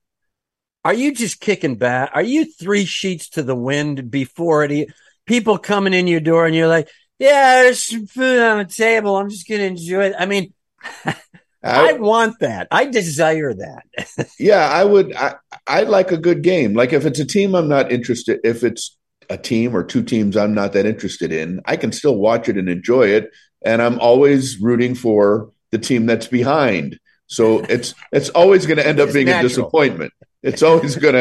are 0.82 0.94
you 0.94 1.12
just 1.12 1.40
kicking 1.40 1.76
back? 1.76 2.10
Are 2.14 2.22
you 2.22 2.46
three 2.46 2.86
sheets 2.86 3.28
to 3.30 3.42
the 3.42 3.56
wind 3.56 4.10
before 4.10 4.64
it? 4.64 4.88
People 5.26 5.58
coming 5.58 5.92
in 5.92 6.06
your 6.06 6.20
door 6.20 6.46
and 6.46 6.54
you're 6.54 6.68
like, 6.68 6.88
yeah, 7.18 7.62
there's 7.64 7.82
some 7.82 8.06
food 8.06 8.40
on 8.40 8.58
the 8.58 8.64
table. 8.64 9.16
I'm 9.16 9.28
just 9.28 9.46
to 9.60 9.66
enjoy 9.66 10.06
it. 10.06 10.14
I 10.18 10.24
mean, 10.24 10.54
I, 11.66 11.90
I, 11.90 11.92
want 11.92 12.38
that. 12.40 12.68
I 12.70 12.86
desire 12.86 13.54
that. 13.54 14.28
yeah, 14.38 14.68
I 14.68 14.84
would. 14.84 15.14
I, 15.14 15.34
I 15.66 15.82
like 15.82 16.12
a 16.12 16.16
good 16.16 16.42
game. 16.42 16.74
Like 16.74 16.92
if 16.92 17.04
it's 17.06 17.20
a 17.20 17.24
team 17.24 17.54
I'm 17.54 17.68
not 17.68 17.92
interested, 17.92 18.40
if 18.44 18.64
it's 18.64 18.96
a 19.28 19.36
team 19.36 19.76
or 19.76 19.82
two 19.82 20.02
teams 20.02 20.36
I'm 20.36 20.54
not 20.54 20.72
that 20.74 20.86
interested 20.86 21.32
in, 21.32 21.60
I 21.64 21.76
can 21.76 21.92
still 21.92 22.16
watch 22.16 22.48
it 22.48 22.56
and 22.56 22.68
enjoy 22.68 23.08
it. 23.08 23.30
And 23.64 23.82
I'm 23.82 23.98
always 23.98 24.60
rooting 24.60 24.94
for 24.94 25.50
the 25.72 25.78
team 25.78 26.06
that's 26.06 26.26
behind. 26.26 26.98
So 27.26 27.58
it's 27.68 27.94
it's 28.12 28.30
always 28.30 28.66
going 28.66 28.78
to 28.78 28.86
end 28.86 29.00
up 29.00 29.12
being 29.12 29.26
natural. 29.26 29.46
a 29.46 29.48
disappointment. 29.48 30.12
It's 30.42 30.62
always 30.62 30.96
going 30.96 31.14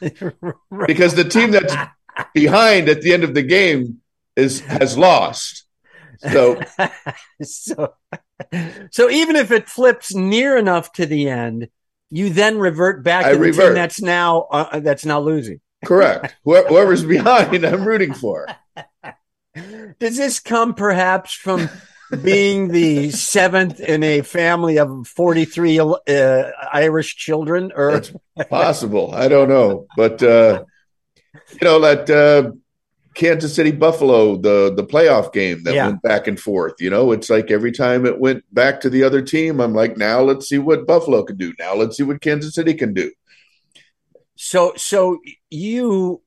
to 0.00 0.34
because 0.86 1.14
the 1.14 1.24
team 1.24 1.50
that's 1.50 1.74
behind 2.34 2.88
at 2.88 3.02
the 3.02 3.12
end 3.12 3.24
of 3.24 3.34
the 3.34 3.42
game 3.42 4.00
is 4.36 4.60
has 4.60 4.96
lost. 4.96 5.64
So 6.32 6.60
so 7.42 7.94
so 8.90 9.10
even 9.10 9.36
if 9.36 9.50
it 9.50 9.68
flips 9.68 10.14
near 10.14 10.56
enough 10.56 10.92
to 10.92 11.06
the 11.06 11.28
end, 11.28 11.68
you 12.10 12.30
then 12.30 12.58
revert 12.58 13.02
back 13.02 13.24
to 13.24 13.30
I 13.30 13.34
the 13.34 13.40
revert. 13.40 13.66
team 13.66 13.74
that's 13.74 14.00
now 14.00 14.42
uh, 14.50 14.80
that's 14.80 15.04
now 15.04 15.20
losing. 15.20 15.60
Correct. 15.84 16.36
Whoever's 16.44 17.04
behind, 17.04 17.64
I'm 17.64 17.84
rooting 17.84 18.14
for. 18.14 18.46
Does 19.98 20.16
this 20.16 20.40
come 20.40 20.74
perhaps 20.74 21.32
from 21.32 21.68
being 22.22 22.68
the 22.68 23.10
seventh 23.10 23.80
in 23.80 24.02
a 24.02 24.22
family 24.22 24.78
of 24.78 25.06
43 25.08 25.80
uh, 25.80 25.94
Irish 26.72 27.16
children? 27.16 27.72
Or 27.74 27.96
it's 27.96 28.12
possible. 28.48 29.12
I 29.14 29.28
don't 29.28 29.48
know, 29.48 29.86
but 29.96 30.22
uh, 30.22 30.64
you 31.52 31.58
know 31.62 31.80
that 31.80 32.08
uh, 32.10 32.52
Kansas 33.18 33.52
City 33.52 33.72
Buffalo, 33.72 34.36
the 34.36 34.72
the 34.74 34.84
playoff 34.84 35.32
game 35.32 35.64
that 35.64 35.74
yeah. 35.74 35.88
went 35.88 36.02
back 36.02 36.28
and 36.28 36.38
forth. 36.38 36.80
You 36.80 36.88
know, 36.88 37.10
it's 37.10 37.28
like 37.28 37.50
every 37.50 37.72
time 37.72 38.06
it 38.06 38.20
went 38.20 38.44
back 38.54 38.80
to 38.82 38.90
the 38.90 39.02
other 39.02 39.20
team, 39.20 39.60
I'm 39.60 39.74
like, 39.74 39.96
now 39.96 40.20
let's 40.20 40.48
see 40.48 40.58
what 40.58 40.86
Buffalo 40.86 41.24
can 41.24 41.36
do. 41.36 41.52
Now 41.58 41.74
let's 41.74 41.96
see 41.96 42.04
what 42.04 42.20
Kansas 42.20 42.54
City 42.54 42.74
can 42.74 42.94
do. 42.94 43.10
So, 44.36 44.72
so 44.76 45.18
you 45.50 46.22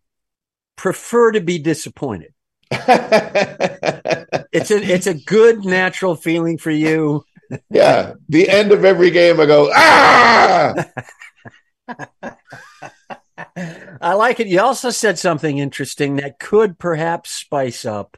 prefer 0.75 1.31
to 1.31 1.39
be 1.39 1.59
disappointed. 1.59 2.33
it's 2.71 4.71
a 4.71 4.83
it's 4.83 5.07
a 5.07 5.13
good 5.13 5.63
natural 5.63 6.15
feeling 6.15 6.57
for 6.57 6.71
you. 6.71 7.23
Yeah, 7.69 8.15
the 8.27 8.49
end 8.49 8.73
of 8.73 8.83
every 8.83 9.11
game, 9.11 9.39
I 9.39 9.45
go 9.45 9.71
ah. 9.73 10.73
I 14.01 14.13
like 14.13 14.39
it. 14.39 14.47
You 14.47 14.61
also 14.61 14.89
said 14.89 15.19
something 15.19 15.57
interesting 15.57 16.17
that 16.17 16.39
could 16.39 16.79
perhaps 16.79 17.31
spice 17.31 17.85
up 17.85 18.17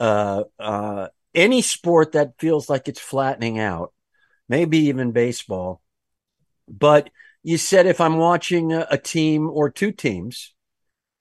uh, 0.00 0.44
uh, 0.58 1.08
any 1.34 1.62
sport 1.62 2.12
that 2.12 2.38
feels 2.38 2.68
like 2.68 2.88
it's 2.88 3.00
flattening 3.00 3.58
out, 3.58 3.92
maybe 4.48 4.78
even 4.78 5.12
baseball. 5.12 5.80
But 6.68 7.10
you 7.42 7.56
said 7.56 7.86
if 7.86 8.00
I'm 8.00 8.18
watching 8.18 8.72
a, 8.72 8.86
a 8.90 8.98
team 8.98 9.48
or 9.48 9.70
two 9.70 9.92
teams, 9.92 10.54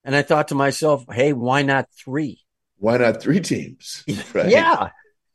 and 0.03 0.15
I 0.15 0.22
thought 0.22 0.50
to 0.50 0.56
myself, 0.56 1.06
hey, 1.12 1.34
why 1.34 1.63
not 1.63 1.89
three? 1.91 2.41
Why 2.77 2.98
not 2.98 3.22
three 3.22 3.39
teams? 3.39 4.03
Right? 4.34 4.50
yeah. 4.50 4.89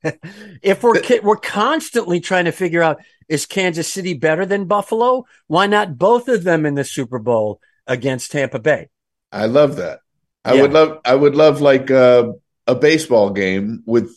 if 0.62 0.82
we're 0.82 1.00
we're 1.22 1.36
constantly 1.36 2.18
trying 2.20 2.46
to 2.46 2.52
figure 2.52 2.82
out 2.82 3.00
is 3.28 3.46
Kansas 3.46 3.92
City 3.92 4.14
better 4.14 4.44
than 4.44 4.64
Buffalo? 4.64 5.26
Why 5.46 5.66
not 5.66 5.96
both 5.96 6.28
of 6.28 6.42
them 6.42 6.66
in 6.66 6.74
the 6.74 6.84
Super 6.84 7.20
Bowl 7.20 7.60
against 7.86 8.32
Tampa 8.32 8.58
Bay? 8.58 8.88
I 9.30 9.46
love 9.46 9.76
that. 9.76 10.00
I 10.44 10.54
yeah. 10.54 10.62
would 10.62 10.72
love 10.72 10.98
I 11.04 11.14
would 11.14 11.34
love 11.34 11.60
like 11.60 11.90
a, 11.90 12.34
a 12.66 12.74
baseball 12.74 13.30
game 13.30 13.82
with 13.86 14.10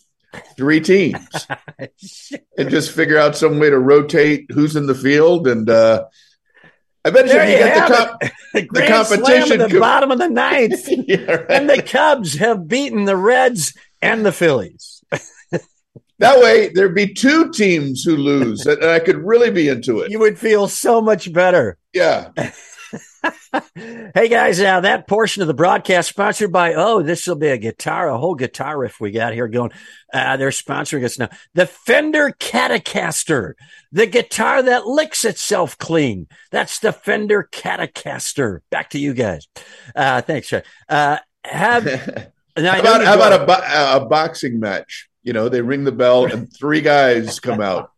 three 0.58 0.82
teams 0.82 1.48
and 2.58 2.70
just 2.70 2.92
figure 2.92 3.18
out 3.18 3.38
some 3.38 3.60
way 3.60 3.70
to 3.70 3.80
rotate 3.80 4.48
who's 4.52 4.76
in 4.76 4.86
the 4.86 4.96
field 4.96 5.48
and 5.48 5.70
uh 5.70 6.06
I 7.06 7.12
bet 7.12 7.28
there 7.28 7.46
you, 7.48 7.52
you 7.52 7.64
get 7.64 7.88
the, 7.88 7.96
comp- 7.96 8.20
the, 8.20 8.68
the 8.82 8.88
competition 8.88 9.62
at 9.62 9.70
the 9.70 9.74
com- 9.76 9.80
bottom 9.80 10.10
of 10.10 10.18
the 10.18 10.28
ninth, 10.28 10.88
yeah, 10.90 11.18
right. 11.18 11.52
and 11.52 11.70
the 11.70 11.84
Cubs 11.84 12.34
have 12.34 12.68
beaten 12.68 13.06
the 13.06 13.16
Reds 13.16 13.76
and 14.02 14.26
the 14.26 14.32
Phillies. 14.32 15.04
that 16.18 16.40
way, 16.40 16.70
there'd 16.70 16.96
be 16.96 17.14
two 17.14 17.52
teams 17.52 18.02
who 18.04 18.18
lose, 18.18 18.66
and 18.66 18.84
I 18.84 18.98
could 18.98 19.18
really 19.18 19.52
be 19.52 19.68
into 19.68 20.00
it. 20.00 20.10
You 20.10 20.18
would 20.18 20.40
feel 20.40 20.68
so 20.68 21.00
much 21.00 21.32
better. 21.32 21.78
Yeah. 21.94 22.30
Hey 23.76 24.28
guys, 24.30 24.60
now 24.60 24.78
uh, 24.78 24.82
that 24.82 25.08
portion 25.08 25.42
of 25.42 25.48
the 25.48 25.54
broadcast 25.54 26.10
sponsored 26.10 26.52
by 26.52 26.74
oh, 26.74 27.02
this 27.02 27.28
will 27.28 27.36
be 27.36 27.48
a 27.48 27.58
guitar, 27.58 28.10
a 28.10 28.18
whole 28.18 28.36
guitar 28.36 28.78
riff 28.78 29.00
we 29.00 29.12
got 29.12 29.34
here 29.34 29.48
going. 29.48 29.72
Uh, 30.14 30.38
they're 30.38 30.50
sponsoring 30.50 31.04
us 31.04 31.20
now. 31.20 31.30
The 31.54 31.66
Fender 31.66 32.32
Catacaster, 32.32 33.54
the 33.92 34.06
guitar 34.08 34.64
that 34.64 34.88
licks 34.88 35.26
itself 35.26 35.78
clean. 35.78 36.28
That's 36.52 36.80
the 36.80 36.92
Fender 36.92 37.48
Catacaster. 37.52 38.60
Back 38.70 38.92
to 38.92 39.00
you 39.00 39.14
guys. 39.14 39.48
Uh, 39.96 40.22
thanks, 40.22 40.48
Chuck. 40.48 40.66
Uh, 40.88 41.18
have 41.44 41.84
how 42.58 42.80
about, 42.80 43.04
how 43.04 43.16
about 43.16 43.42
a, 43.42 43.46
bo- 43.46 44.04
a 44.04 44.06
boxing 44.08 44.60
match? 44.60 45.10
You 45.24 45.34
know, 45.34 45.50
they 45.50 45.62
ring 45.62 45.84
the 45.84 45.92
bell 45.92 46.26
and 46.26 46.52
three 46.54 46.82
guys 46.82 47.40
come 47.40 47.62
out. 47.62 47.92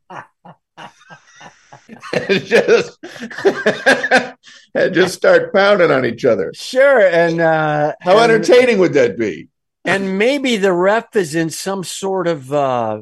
And 2.13 2.45
just 2.45 2.97
and 4.75 4.93
just 4.93 5.15
start 5.15 5.53
pounding 5.53 5.91
on 5.91 6.05
each 6.05 6.25
other. 6.25 6.51
Sure. 6.55 6.99
And 7.07 7.41
uh, 7.41 7.93
how 8.01 8.19
and, 8.19 8.31
entertaining 8.31 8.79
would 8.79 8.93
that 8.93 9.17
be? 9.17 9.49
And 9.85 10.17
maybe 10.17 10.57
the 10.57 10.73
ref 10.73 11.15
is 11.15 11.33
in 11.35 11.49
some 11.49 11.83
sort 11.83 12.27
of 12.27 12.51
uh, 12.51 13.01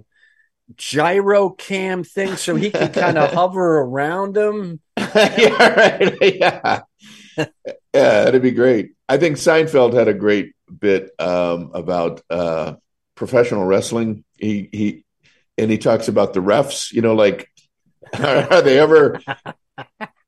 gyro 0.75 1.49
cam 1.49 2.03
thing, 2.03 2.35
so 2.35 2.55
he 2.55 2.69
can 2.69 2.91
kind 2.91 3.17
of 3.17 3.33
hover 3.33 3.79
around 3.79 4.37
him. 4.37 4.79
yeah, 4.97 5.73
right. 5.73 6.17
Yeah, 6.21 6.81
yeah, 7.37 7.45
that'd 7.93 8.41
be 8.41 8.51
great. 8.51 8.91
I 9.09 9.17
think 9.17 9.37
Seinfeld 9.37 9.93
had 9.93 10.07
a 10.07 10.13
great 10.13 10.53
bit 10.79 11.11
um, 11.19 11.71
about 11.73 12.21
uh, 12.29 12.75
professional 13.15 13.65
wrestling. 13.65 14.23
He 14.37 14.69
he, 14.71 15.05
and 15.57 15.71
he 15.71 15.77
talks 15.77 16.07
about 16.07 16.33
the 16.33 16.39
refs. 16.41 16.91
You 16.91 17.01
know, 17.01 17.15
like 17.15 17.49
are, 18.23 18.61
they 18.61 18.79
ever 18.79 19.19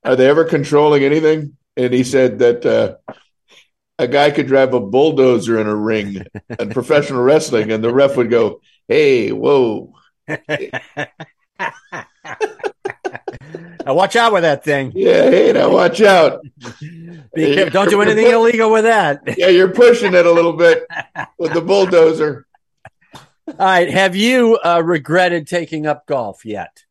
are 0.04 0.16
they 0.16 0.28
ever 0.28 0.46
controlling 0.46 1.04
anything? 1.04 1.58
And 1.76 1.94
he 1.94 2.04
said 2.04 2.40
that 2.40 2.66
uh, 2.66 3.16
a 4.00 4.08
guy 4.08 4.32
could 4.32 4.48
drive 4.48 4.74
a 4.74 4.80
bulldozer 4.80 5.60
in 5.60 5.68
a 5.68 5.76
ring 5.76 6.26
in 6.60 6.70
professional 6.72 7.22
wrestling, 7.22 7.72
and 7.72 7.84
the 7.84 7.94
ref 7.94 8.18
would 8.18 8.30
go, 8.30 8.62
"Hey, 8.88 9.32
whoa." 9.32 9.94
now 10.28 10.38
watch 13.88 14.16
out 14.16 14.34
with 14.34 14.44
that 14.44 14.64
thing. 14.64 14.92
Yeah, 14.96 15.30
hey, 15.30 15.54
now 15.54 15.72
watch 15.72 16.02
out. 16.02 16.42
Don't 17.36 17.90
do 17.90 18.02
anything 18.02 18.28
illegal 18.28 18.72
with 18.72 18.84
that. 18.84 19.22
Yeah, 19.38 19.48
you're 19.48 19.72
pushing 19.72 20.14
it 20.14 20.26
a 20.26 20.32
little 20.32 20.54
bit 20.54 20.86
with 21.38 21.54
the 21.54 21.62
bulldozer. 21.62 22.46
All 23.48 23.56
right. 23.60 23.90
Have 23.90 24.16
you 24.16 24.60
uh, 24.64 24.82
regretted 24.84 25.48
taking 25.48 25.86
up 25.86 26.06
golf 26.06 26.46
yet? 26.46 26.84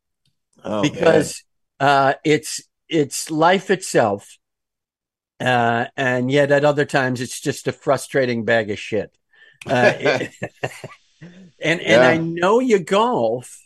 Oh, 0.67 0.81
because 0.81 1.43
uh, 1.79 2.13
it's 2.23 2.61
it's 2.89 3.29
life 3.31 3.69
itself, 3.69 4.37
uh, 5.39 5.85
and 5.95 6.31
yet 6.31 6.51
at 6.51 6.65
other 6.65 6.85
times 6.85 7.21
it's 7.21 7.39
just 7.39 7.67
a 7.67 7.71
frustrating 7.71 8.45
bag 8.45 8.71
of 8.71 8.79
shit. 8.79 9.15
Uh, 9.65 9.93
it, 9.95 10.31
and 11.59 11.81
yeah. 11.81 11.95
and 11.95 12.03
I 12.03 12.17
know 12.17 12.59
you 12.59 12.79
golf. 12.79 13.63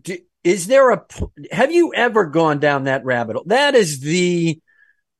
Do, 0.00 0.16
is 0.42 0.66
there 0.66 0.90
a? 0.90 1.04
Have 1.52 1.72
you 1.72 1.94
ever 1.94 2.26
gone 2.26 2.58
down 2.58 2.84
that 2.84 3.04
rabbit 3.04 3.36
hole? 3.36 3.44
That 3.46 3.74
is 3.74 4.00
the 4.00 4.60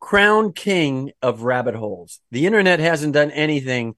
crown 0.00 0.52
king 0.52 1.12
of 1.22 1.42
rabbit 1.42 1.74
holes. 1.74 2.20
The 2.30 2.46
internet 2.46 2.78
hasn't 2.80 3.14
done 3.14 3.30
anything 3.30 3.94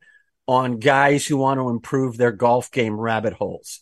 on 0.47 0.79
guys 0.79 1.27
who 1.27 1.37
want 1.37 1.59
to 1.59 1.69
improve 1.69 2.17
their 2.17 2.31
golf 2.31 2.71
game 2.71 2.95
rabbit 2.99 3.33
holes 3.33 3.81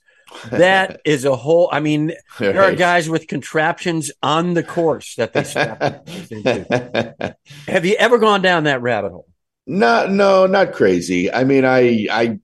that 0.50 1.00
is 1.04 1.24
a 1.24 1.36
whole. 1.36 1.68
I 1.70 1.80
mean, 1.80 2.12
there 2.38 2.62
are 2.62 2.74
guys 2.74 3.08
with 3.08 3.26
contraptions 3.26 4.10
on 4.22 4.54
the 4.54 4.62
course 4.62 5.14
that 5.16 5.32
they 5.32 5.44
strap 5.44 6.08
into. 6.08 7.36
Have 7.66 7.84
you 7.84 7.94
ever 7.96 8.18
gone 8.18 8.42
down 8.42 8.64
that 8.64 8.82
rabbit 8.82 9.12
hole? 9.12 9.28
No, 9.66 10.06
no, 10.06 10.46
not 10.46 10.72
crazy. 10.72 11.32
I 11.32 11.44
mean, 11.44 11.64
I 11.64 12.06
I 12.10 12.38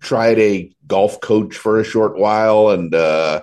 tried 0.00 0.38
a 0.38 0.72
golf 0.86 1.20
coach 1.20 1.56
for 1.56 1.78
a 1.78 1.84
short 1.84 2.16
while, 2.16 2.70
and 2.70 2.94
uh, 2.94 3.42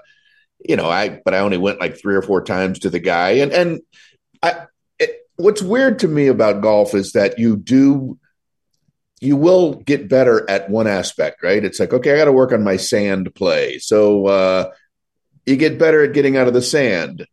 you 0.60 0.76
know, 0.76 0.90
I 0.90 1.22
but 1.24 1.34
I 1.34 1.40
only 1.40 1.58
went 1.58 1.80
like 1.80 2.00
three 2.00 2.16
or 2.16 2.22
four 2.22 2.44
times 2.44 2.80
to 2.80 2.90
the 2.90 3.00
guy, 3.00 3.32
and 3.32 3.52
and 3.52 3.82
I. 4.42 4.66
It, 5.00 5.28
what's 5.36 5.62
weird 5.62 6.00
to 6.00 6.08
me 6.08 6.28
about 6.28 6.62
golf 6.62 6.94
is 6.94 7.14
that 7.14 7.40
you 7.40 7.58
do 7.58 8.18
you 9.24 9.38
will 9.38 9.76
get 9.76 10.10
better 10.10 10.48
at 10.50 10.70
one 10.70 10.86
aspect, 10.86 11.42
right? 11.42 11.64
It's 11.64 11.80
like, 11.80 11.94
okay, 11.94 12.14
I 12.14 12.18
got 12.18 12.26
to 12.26 12.34
work 12.34 12.52
on 12.52 12.64
my 12.64 12.76
sand 12.76 13.34
play. 13.34 13.80
So 13.80 14.28
uh, 14.28 14.72
you 15.46 15.56
get 15.56 15.80
better 15.80 16.04
at 16.04 16.14
getting 16.14 16.36
out 16.36 16.48
of 16.48 16.54
the 16.54 16.62
sand. 16.62 17.26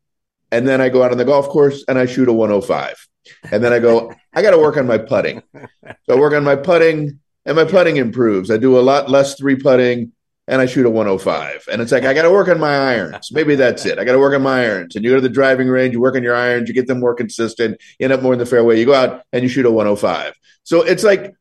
and 0.53 0.67
then 0.67 0.81
I 0.81 0.89
go 0.89 1.03
out 1.03 1.13
on 1.13 1.19
the 1.19 1.25
golf 1.25 1.49
course 1.49 1.85
and 1.89 1.99
I 1.99 2.07
shoot 2.07 2.29
a 2.29 2.33
105. 2.33 3.09
And 3.51 3.63
then 3.63 3.73
I 3.73 3.81
go, 3.81 4.13
I 4.33 4.43
got 4.43 4.53
to 4.53 4.59
work 4.59 4.77
on 4.77 4.87
my 4.87 4.99
putting. 4.99 5.43
So 5.55 6.15
I 6.15 6.15
work 6.15 6.33
on 6.33 6.45
my 6.45 6.57
putting 6.57 7.19
and 7.45 7.57
my 7.57 7.65
putting 7.65 7.97
improves. 7.97 8.51
I 8.51 8.57
do 8.57 8.79
a 8.79 8.81
lot 8.81 9.11
less 9.11 9.35
three 9.35 9.57
putting 9.57 10.13
and 10.47 10.61
I 10.61 10.67
shoot 10.67 10.87
a 10.87 10.91
105. 10.91 11.69
And 11.71 11.83
it's 11.83 11.93
like, 11.93 12.05
I 12.05 12.15
got 12.15 12.23
to 12.23 12.31
work 12.31 12.49
on 12.49 12.59
my 12.59 12.93
irons. 12.93 13.31
Maybe 13.33 13.57
that's 13.57 13.85
it. 13.87 13.99
I 13.99 14.05
got 14.05 14.13
to 14.13 14.19
work 14.19 14.35
on 14.35 14.43
my 14.43 14.65
irons. 14.67 14.97
And 14.97 15.05
you 15.05 15.11
go 15.11 15.17
to 15.17 15.21
the 15.21 15.29
driving 15.29 15.69
range, 15.69 15.95
you 15.95 16.01
work 16.01 16.17
on 16.17 16.23
your 16.23 16.37
irons, 16.37 16.69
you 16.69 16.75
get 16.75 16.87
them 16.87 17.01
more 17.01 17.15
consistent, 17.15 17.81
you 17.99 18.05
end 18.05 18.13
up 18.13 18.23
more 18.23 18.33
in 18.33 18.39
the 18.39 18.47
fairway. 18.47 18.79
You 18.79 18.87
go 18.87 18.95
out 18.95 19.23
and 19.33 19.43
you 19.43 19.49
shoot 19.49 19.67
a 19.67 19.71
105. 19.71 20.35
So 20.65 20.83
it's 20.83 21.05
like 21.05 21.35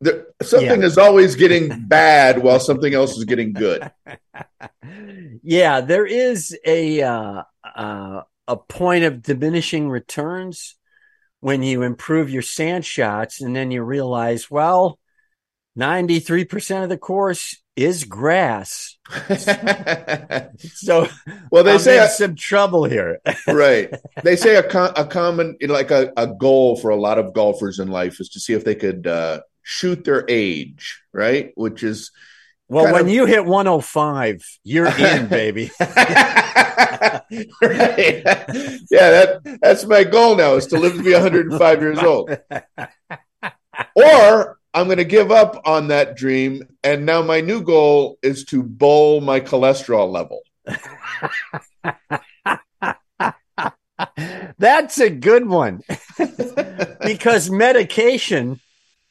there, 0.00 0.26
something 0.42 0.80
yeah. 0.80 0.86
is 0.86 0.98
always 0.98 1.34
getting 1.34 1.86
bad 1.86 2.42
while 2.42 2.60
something 2.60 2.94
else 2.94 3.16
is 3.16 3.24
getting 3.24 3.52
good. 3.52 3.90
yeah, 5.42 5.80
there 5.80 6.06
is 6.06 6.56
a 6.64 7.02
uh, 7.02 7.42
uh, 7.74 8.22
a 8.46 8.56
point 8.56 9.04
of 9.04 9.22
diminishing 9.22 9.88
returns 9.88 10.76
when 11.40 11.62
you 11.62 11.82
improve 11.82 12.30
your 12.30 12.42
sand 12.42 12.84
shots, 12.84 13.40
and 13.40 13.54
then 13.56 13.70
you 13.70 13.82
realize, 13.82 14.50
well, 14.50 14.98
ninety 15.74 16.20
three 16.20 16.44
percent 16.44 16.84
of 16.84 16.90
the 16.90 16.98
course 16.98 17.56
is 17.78 18.04
grass. 18.04 18.98
so, 20.74 21.06
well, 21.50 21.62
they 21.62 21.74
I'm 21.74 21.78
say 21.78 21.98
a, 21.98 22.08
some 22.08 22.34
trouble 22.34 22.84
here, 22.84 23.20
right? 23.48 23.92
They 24.24 24.34
say 24.34 24.56
a, 24.56 24.68
a 24.68 25.06
common, 25.06 25.56
like 25.62 25.92
a, 25.92 26.12
a 26.16 26.26
goal 26.26 26.76
for 26.76 26.90
a 26.90 26.96
lot 26.96 27.18
of 27.18 27.32
golfers 27.34 27.78
in 27.78 27.88
life 27.88 28.20
is 28.20 28.30
to 28.30 28.40
see 28.40 28.52
if 28.52 28.64
they 28.64 28.74
could 28.74 29.06
uh, 29.06 29.40
shoot 29.68 30.02
their 30.02 30.24
age, 30.28 31.02
right? 31.12 31.52
Which 31.54 31.82
is 31.82 32.10
well, 32.68 32.90
when 32.90 33.02
of... 33.02 33.10
you 33.10 33.26
hit 33.26 33.44
105, 33.44 34.58
you're 34.64 34.86
in, 34.86 35.26
baby. 35.28 35.70
right. 35.80 37.22
Yeah, 38.90 39.10
that 39.10 39.58
that's 39.60 39.84
my 39.84 40.04
goal 40.04 40.36
now 40.36 40.54
is 40.54 40.66
to 40.68 40.78
live 40.78 40.94
to 40.96 41.02
be 41.02 41.12
105 41.12 41.82
years 41.82 41.98
old. 41.98 42.36
Or 43.94 44.58
I'm 44.74 44.86
going 44.86 44.98
to 44.98 45.04
give 45.04 45.30
up 45.30 45.62
on 45.64 45.88
that 45.88 46.16
dream, 46.16 46.64
and 46.82 47.06
now 47.06 47.22
my 47.22 47.40
new 47.40 47.62
goal 47.62 48.18
is 48.22 48.44
to 48.46 48.64
bowl 48.64 49.20
my 49.20 49.38
cholesterol 49.38 50.10
level. 50.10 50.42
That's 54.58 54.98
a 54.98 55.10
good 55.10 55.48
one 55.48 55.82
because 57.00 57.50
medication 57.50 58.60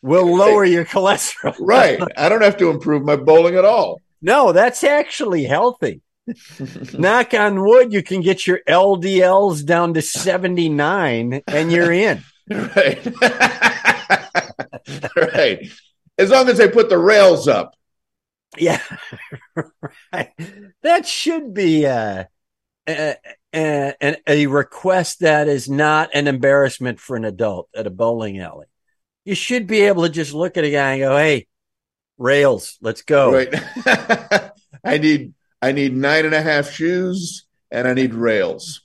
will 0.08 0.36
lower 0.36 0.66
your 0.66 0.86
cholesterol. 0.86 1.56
right. 1.60 2.02
I 2.18 2.30
don't 2.30 2.42
have 2.42 2.58
to 2.58 2.70
improve 2.70 3.04
my 3.04 3.16
bowling 3.16 3.56
at 3.56 3.66
all. 3.66 4.02
No, 4.22 4.52
that's 4.52 4.84
actually 4.84 5.44
healthy. 5.44 6.02
Knock 6.94 7.34
on 7.34 7.64
wood, 7.64 7.94
you 7.94 8.04
can 8.04 8.22
get 8.22 8.46
your 8.48 8.60
LDLs 8.68 9.66
down 9.66 9.94
to 9.94 10.02
79 10.02 11.42
and 11.48 11.72
you're 11.72 11.92
in. 11.92 12.24
Right. 12.50 13.06
right. 15.18 15.70
As 16.18 16.30
long 16.30 16.48
as 16.48 16.58
they 16.58 16.70
put 16.70 16.88
the 16.88 16.98
rails 16.98 17.50
up. 17.50 17.74
Yeah. 18.58 18.82
right. 20.14 20.32
That 20.82 21.06
should 21.06 21.54
be 21.54 21.86
uh, 21.86 22.24
a, 22.88 23.16
a, 23.54 24.16
a 24.26 24.48
request 24.48 25.20
that 25.20 25.50
is 25.50 25.70
not 25.70 26.12
an 26.14 26.30
embarrassment 26.30 27.02
for 27.02 27.18
an 27.18 27.26
adult 27.26 27.68
at 27.76 27.86
a 27.86 27.90
bowling 27.90 28.40
alley 28.40 28.68
you 29.28 29.36
should 29.36 29.68
be 29.68 29.82
able 29.82 30.04
to 30.04 30.10
just 30.10 30.34
look 30.34 30.56
at 30.56 30.64
a 30.64 30.72
guy 30.72 30.94
and 30.94 31.02
go, 31.02 31.18
"Hey, 31.18 31.48
rails, 32.18 32.78
let's 32.82 33.02
go." 33.02 33.34
Right. 33.34 33.54
I 34.84 34.98
need 34.98 35.34
I 35.62 35.74
need 35.74 35.94
nine 35.96 36.26
and 36.26 36.34
a 36.34 36.42
half 36.42 36.72
shoes 36.72 37.46
and 37.70 37.90
I 37.90 37.94
need 37.94 38.14
rails. 38.14 38.82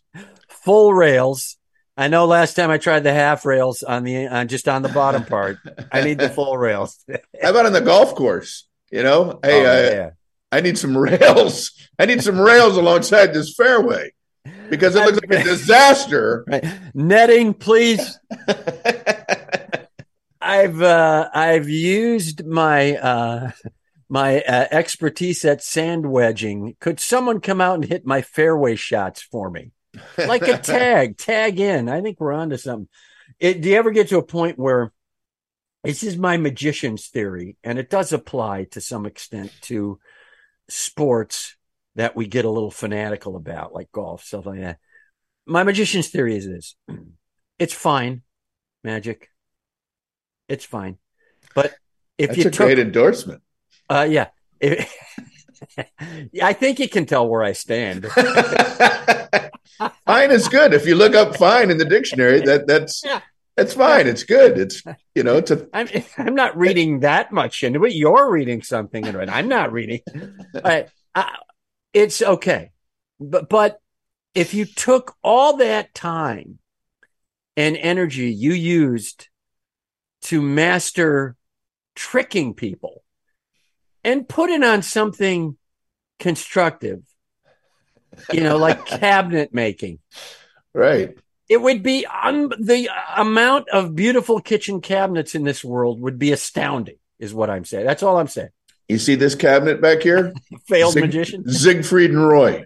Full 0.48 0.92
rails. 0.92 1.56
I 1.96 2.08
know 2.08 2.26
last 2.26 2.54
time 2.54 2.70
I 2.70 2.78
tried 2.78 3.04
the 3.04 3.12
half 3.12 3.46
rails 3.46 3.84
on 3.84 4.02
the 4.02 4.26
on 4.26 4.48
just 4.48 4.66
on 4.66 4.82
the 4.82 4.88
bottom 4.88 5.24
part. 5.24 5.58
I 5.92 6.02
need 6.02 6.18
the 6.18 6.28
full 6.28 6.58
rails. 6.58 7.04
How 7.40 7.50
about 7.50 7.66
on 7.66 7.72
the 7.72 7.80
golf 7.80 8.16
course? 8.16 8.66
You 8.90 9.04
know, 9.04 9.38
hey, 9.44 9.64
oh, 9.64 10.08
I. 10.08 10.12
I 10.54 10.60
need 10.60 10.76
some 10.76 10.98
rails. 10.98 11.70
I 11.98 12.04
need 12.04 12.22
some 12.22 12.38
rails 12.38 12.76
alongside 12.76 13.32
this 13.32 13.54
fairway 13.54 14.12
because 14.68 14.94
it 14.94 15.04
looks 15.04 15.18
like 15.26 15.40
a 15.40 15.44
disaster. 15.48 16.44
Right. 16.46 16.64
Netting, 16.94 17.54
please. 17.54 18.18
I've 20.42 20.82
uh, 20.82 21.30
I've 21.32 21.68
used 21.68 22.44
my 22.44 22.96
uh, 22.96 23.50
my 24.08 24.40
uh, 24.40 24.66
expertise 24.70 25.44
at 25.44 25.62
sand 25.62 26.10
wedging. 26.10 26.76
Could 26.80 26.98
someone 26.98 27.40
come 27.40 27.60
out 27.60 27.76
and 27.76 27.84
hit 27.84 28.04
my 28.04 28.22
fairway 28.22 28.74
shots 28.74 29.22
for 29.22 29.50
me, 29.50 29.70
like 30.18 30.42
a 30.42 30.58
tag, 30.62 31.16
tag 31.16 31.60
in? 31.60 31.88
I 31.88 32.00
think 32.00 32.20
we're 32.20 32.32
on 32.32 32.50
to 32.50 32.58
something. 32.58 32.88
It, 33.38 33.62
do 33.62 33.70
you 33.70 33.76
ever 33.76 33.90
get 33.92 34.08
to 34.08 34.18
a 34.18 34.22
point 34.22 34.58
where 34.58 34.92
this 35.84 36.02
is 36.02 36.16
my 36.16 36.36
magician's 36.36 37.06
theory, 37.06 37.56
and 37.62 37.78
it 37.78 37.90
does 37.90 38.12
apply 38.12 38.64
to 38.72 38.80
some 38.80 39.06
extent 39.06 39.52
to 39.62 40.00
sports 40.68 41.56
that 41.94 42.16
we 42.16 42.26
get 42.26 42.44
a 42.44 42.50
little 42.50 42.70
fanatical 42.70 43.36
about, 43.36 43.72
like 43.72 43.92
golf, 43.92 44.24
stuff 44.24 44.46
like 44.46 44.60
that. 44.60 44.78
My 45.46 45.62
magician's 45.62 46.08
theory 46.08 46.36
is 46.36 46.46
this: 46.46 46.76
it's 47.58 47.74
fine, 47.74 48.22
magic 48.82 49.31
it's 50.52 50.66
fine. 50.66 50.98
But 51.54 51.74
if 52.18 52.28
That's 52.28 52.38
you 52.38 52.48
a 52.48 52.50
took, 52.50 52.66
great 52.66 52.78
endorsement. 52.78 53.42
Uh, 53.88 54.06
yeah. 54.08 54.28
If, 54.60 54.94
I 56.42 56.52
think 56.52 56.78
you 56.78 56.88
can 56.88 57.06
tell 57.06 57.26
where 57.26 57.42
I 57.42 57.52
stand. 57.52 58.04
fine 60.06 60.30
is 60.30 60.48
good. 60.48 60.74
If 60.74 60.86
you 60.86 60.94
look 60.94 61.14
up 61.14 61.36
fine 61.36 61.70
in 61.70 61.78
the 61.78 61.86
dictionary, 61.86 62.40
that 62.42 62.66
that's 62.66 63.02
yeah. 63.02 63.20
that's 63.56 63.72
fine. 63.72 64.06
It's 64.06 64.24
good. 64.24 64.58
It's 64.58 64.82
you 65.14 65.22
know, 65.22 65.38
it's 65.38 65.50
a 65.50 65.66
I'm 65.72 65.88
I'm 66.18 66.34
not 66.34 66.56
reading 66.56 67.00
that 67.00 67.32
much 67.32 67.62
into 67.62 67.84
it. 67.84 67.94
You're 67.94 68.30
reading 68.30 68.62
something 68.62 69.06
into 69.06 69.20
it. 69.20 69.30
I'm 69.30 69.48
not 69.48 69.72
reading. 69.72 70.00
I, 70.62 70.86
it's 71.94 72.20
okay. 72.20 72.72
But 73.18 73.48
but 73.48 73.78
if 74.34 74.52
you 74.52 74.66
took 74.66 75.16
all 75.22 75.58
that 75.58 75.94
time 75.94 76.58
and 77.56 77.76
energy 77.76 78.32
you 78.32 78.52
used 78.52 79.28
to 80.22 80.40
master 80.40 81.36
tricking 81.94 82.54
people 82.54 83.02
and 84.04 84.28
put 84.28 84.50
it 84.50 84.62
on 84.62 84.82
something 84.82 85.56
constructive, 86.18 87.02
you 88.32 88.42
know, 88.42 88.56
like 88.56 88.86
cabinet 88.86 89.52
making. 89.52 89.98
Right. 90.74 91.16
It 91.48 91.60
would 91.60 91.82
be 91.82 92.06
un- 92.06 92.52
the 92.58 92.88
amount 93.16 93.68
of 93.68 93.94
beautiful 93.94 94.40
kitchen 94.40 94.80
cabinets 94.80 95.34
in 95.34 95.44
this 95.44 95.62
world 95.64 96.00
would 96.00 96.18
be 96.18 96.32
astounding, 96.32 96.96
is 97.18 97.34
what 97.34 97.50
I'm 97.50 97.64
saying. 97.64 97.84
That's 97.84 98.02
all 98.02 98.18
I'm 98.18 98.28
saying. 98.28 98.48
You 98.88 98.98
see 98.98 99.14
this 99.14 99.34
cabinet 99.34 99.80
back 99.80 100.02
here? 100.02 100.32
Failed 100.68 100.94
Zig- 100.94 101.04
magician? 101.04 101.48
Siegfried 101.48 102.10
and 102.10 102.26
Roy. 102.26 102.64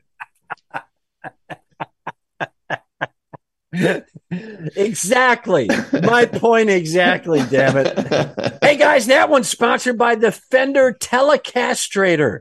exactly. 4.31 5.69
My 5.93 6.27
point 6.27 6.71
exactly, 6.71 7.43
damn 7.51 7.77
it. 7.77 8.59
Hey 8.63 8.77
guys, 8.77 9.07
that 9.07 9.29
one's 9.29 9.49
sponsored 9.49 9.99
by 9.99 10.15
the 10.15 10.33
Fender 10.33 10.93
Telecastrator, 10.93 12.41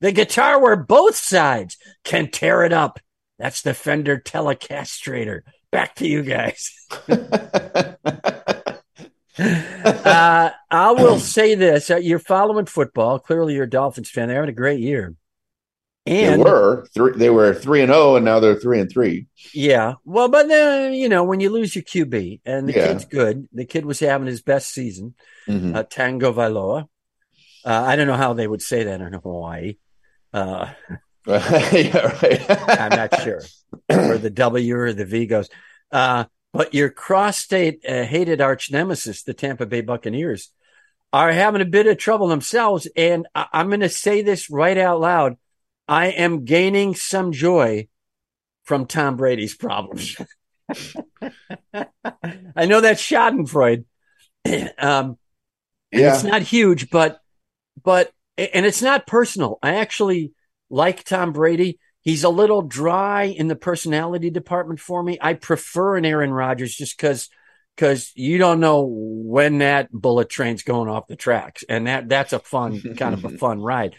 the 0.00 0.12
guitar 0.12 0.60
where 0.60 0.76
both 0.76 1.16
sides 1.16 1.76
can 2.04 2.30
tear 2.30 2.64
it 2.64 2.72
up. 2.72 3.00
That's 3.38 3.62
the 3.62 3.74
Fender 3.74 4.18
Telecastrator. 4.18 5.40
Back 5.70 5.96
to 5.96 6.06
you 6.06 6.22
guys. 6.22 6.70
uh, 9.38 10.50
I 10.70 10.92
will 10.92 11.18
say 11.18 11.54
this: 11.54 11.90
uh, 11.90 11.96
you're 11.96 12.18
following 12.18 12.66
football. 12.66 13.18
Clearly, 13.18 13.54
you're 13.54 13.64
a 13.64 13.70
Dolphins 13.70 14.10
fan. 14.10 14.28
They're 14.28 14.36
having 14.36 14.50
a 14.50 14.52
great 14.52 14.80
year. 14.80 15.14
And 16.06 16.40
they 16.40 16.44
were 16.44 16.86
three. 16.92 17.12
They 17.16 17.30
were 17.30 17.54
three 17.54 17.80
and 17.80 17.90
zero, 17.90 18.12
oh, 18.12 18.16
and 18.16 18.24
now 18.26 18.38
they're 18.38 18.56
three 18.56 18.78
and 18.78 18.90
three. 18.90 19.26
Yeah, 19.54 19.94
well, 20.04 20.28
but 20.28 20.48
then 20.48 20.92
you 20.92 21.08
know 21.08 21.24
when 21.24 21.40
you 21.40 21.48
lose 21.48 21.74
your 21.74 21.82
QB 21.82 22.42
and 22.44 22.68
the 22.68 22.74
yeah. 22.74 22.88
kid's 22.88 23.06
good, 23.06 23.48
the 23.52 23.64
kid 23.64 23.86
was 23.86 24.00
having 24.00 24.26
his 24.26 24.42
best 24.42 24.70
season. 24.70 25.14
Mm-hmm. 25.48 25.74
Uh, 25.74 25.82
Tagovailoa. 25.84 26.88
Uh, 27.64 27.82
I 27.86 27.96
don't 27.96 28.06
know 28.06 28.16
how 28.16 28.34
they 28.34 28.46
would 28.46 28.60
say 28.60 28.84
that 28.84 29.00
in 29.00 29.14
Hawaii. 29.14 29.76
Uh, 30.34 30.72
yeah. 31.26 32.56
I'm 32.68 32.96
not 32.96 33.22
sure 33.22 33.40
where 33.86 34.18
the 34.18 34.30
W 34.30 34.76
or 34.76 34.92
the 34.92 35.06
V 35.06 35.24
goes. 35.24 35.48
Uh, 35.90 36.24
but 36.52 36.74
your 36.74 36.90
cross-state 36.90 37.80
uh, 37.88 38.04
hated 38.04 38.40
arch 38.40 38.70
nemesis, 38.70 39.22
the 39.22 39.34
Tampa 39.34 39.64
Bay 39.64 39.80
Buccaneers, 39.80 40.50
are 41.12 41.32
having 41.32 41.62
a 41.62 41.66
bit 41.66 41.86
of 41.86 41.96
trouble 41.96 42.28
themselves. 42.28 42.86
And 42.94 43.26
I- 43.34 43.46
I'm 43.52 43.68
going 43.68 43.80
to 43.80 43.88
say 43.88 44.20
this 44.20 44.50
right 44.50 44.76
out 44.76 45.00
loud 45.00 45.36
I 45.86 46.06
am 46.08 46.44
gaining 46.44 46.94
some 46.94 47.32
joy 47.32 47.88
from 48.64 48.86
Tom 48.86 49.16
Brady's 49.16 49.54
problems. 49.54 50.16
I 51.74 52.66
know 52.66 52.80
that's 52.80 53.02
Schadenfreude. 53.02 53.84
um, 54.78 55.18
yeah. 55.92 56.14
It's 56.14 56.24
not 56.24 56.42
huge, 56.42 56.90
but 56.90 57.20
but 57.82 58.10
and 58.36 58.66
it's 58.66 58.82
not 58.82 59.06
personal. 59.06 59.58
I 59.62 59.76
actually 59.76 60.32
like 60.70 61.04
Tom 61.04 61.32
Brady. 61.32 61.78
He's 62.00 62.24
a 62.24 62.28
little 62.28 62.62
dry 62.62 63.24
in 63.24 63.48
the 63.48 63.56
personality 63.56 64.30
department 64.30 64.80
for 64.80 65.02
me. 65.02 65.18
I 65.20 65.34
prefer 65.34 65.96
an 65.96 66.04
Aaron 66.04 66.32
Rodgers 66.32 66.74
just 66.74 66.96
because 66.96 67.28
because 67.76 68.12
you 68.14 68.38
don't 68.38 68.60
know 68.60 68.82
when 68.88 69.58
that 69.58 69.90
bullet 69.90 70.28
train's 70.28 70.62
going 70.62 70.88
off 70.88 71.06
the 71.06 71.16
tracks, 71.16 71.64
and 71.68 71.86
that 71.86 72.08
that's 72.08 72.32
a 72.32 72.38
fun 72.38 72.80
kind 72.96 73.14
of 73.14 73.24
a 73.24 73.30
fun 73.38 73.60
ride. 73.60 73.94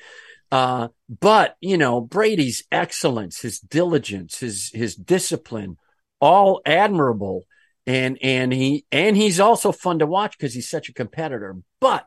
Uh, 0.52 0.90
but 1.10 1.56
you 1.60 1.78
know 1.78 2.02
Brady's 2.02 2.64
excellence, 2.72 3.42
his 3.42 3.60
diligence, 3.60 4.40
his 4.40 4.72
his 4.74 4.96
discipline, 4.96 5.78
all 6.20 6.62
admirable, 6.66 7.46
and 7.88 8.18
and 8.22 8.54
he 8.54 8.86
and 8.92 9.18
he's 9.18 9.40
also 9.40 9.72
fun 9.72 10.00
to 10.00 10.06
watch 10.06 10.38
because 10.38 10.54
he's 10.54 10.70
such 10.70 10.90
a 10.90 10.94
competitor. 10.94 11.56
But 11.80 12.06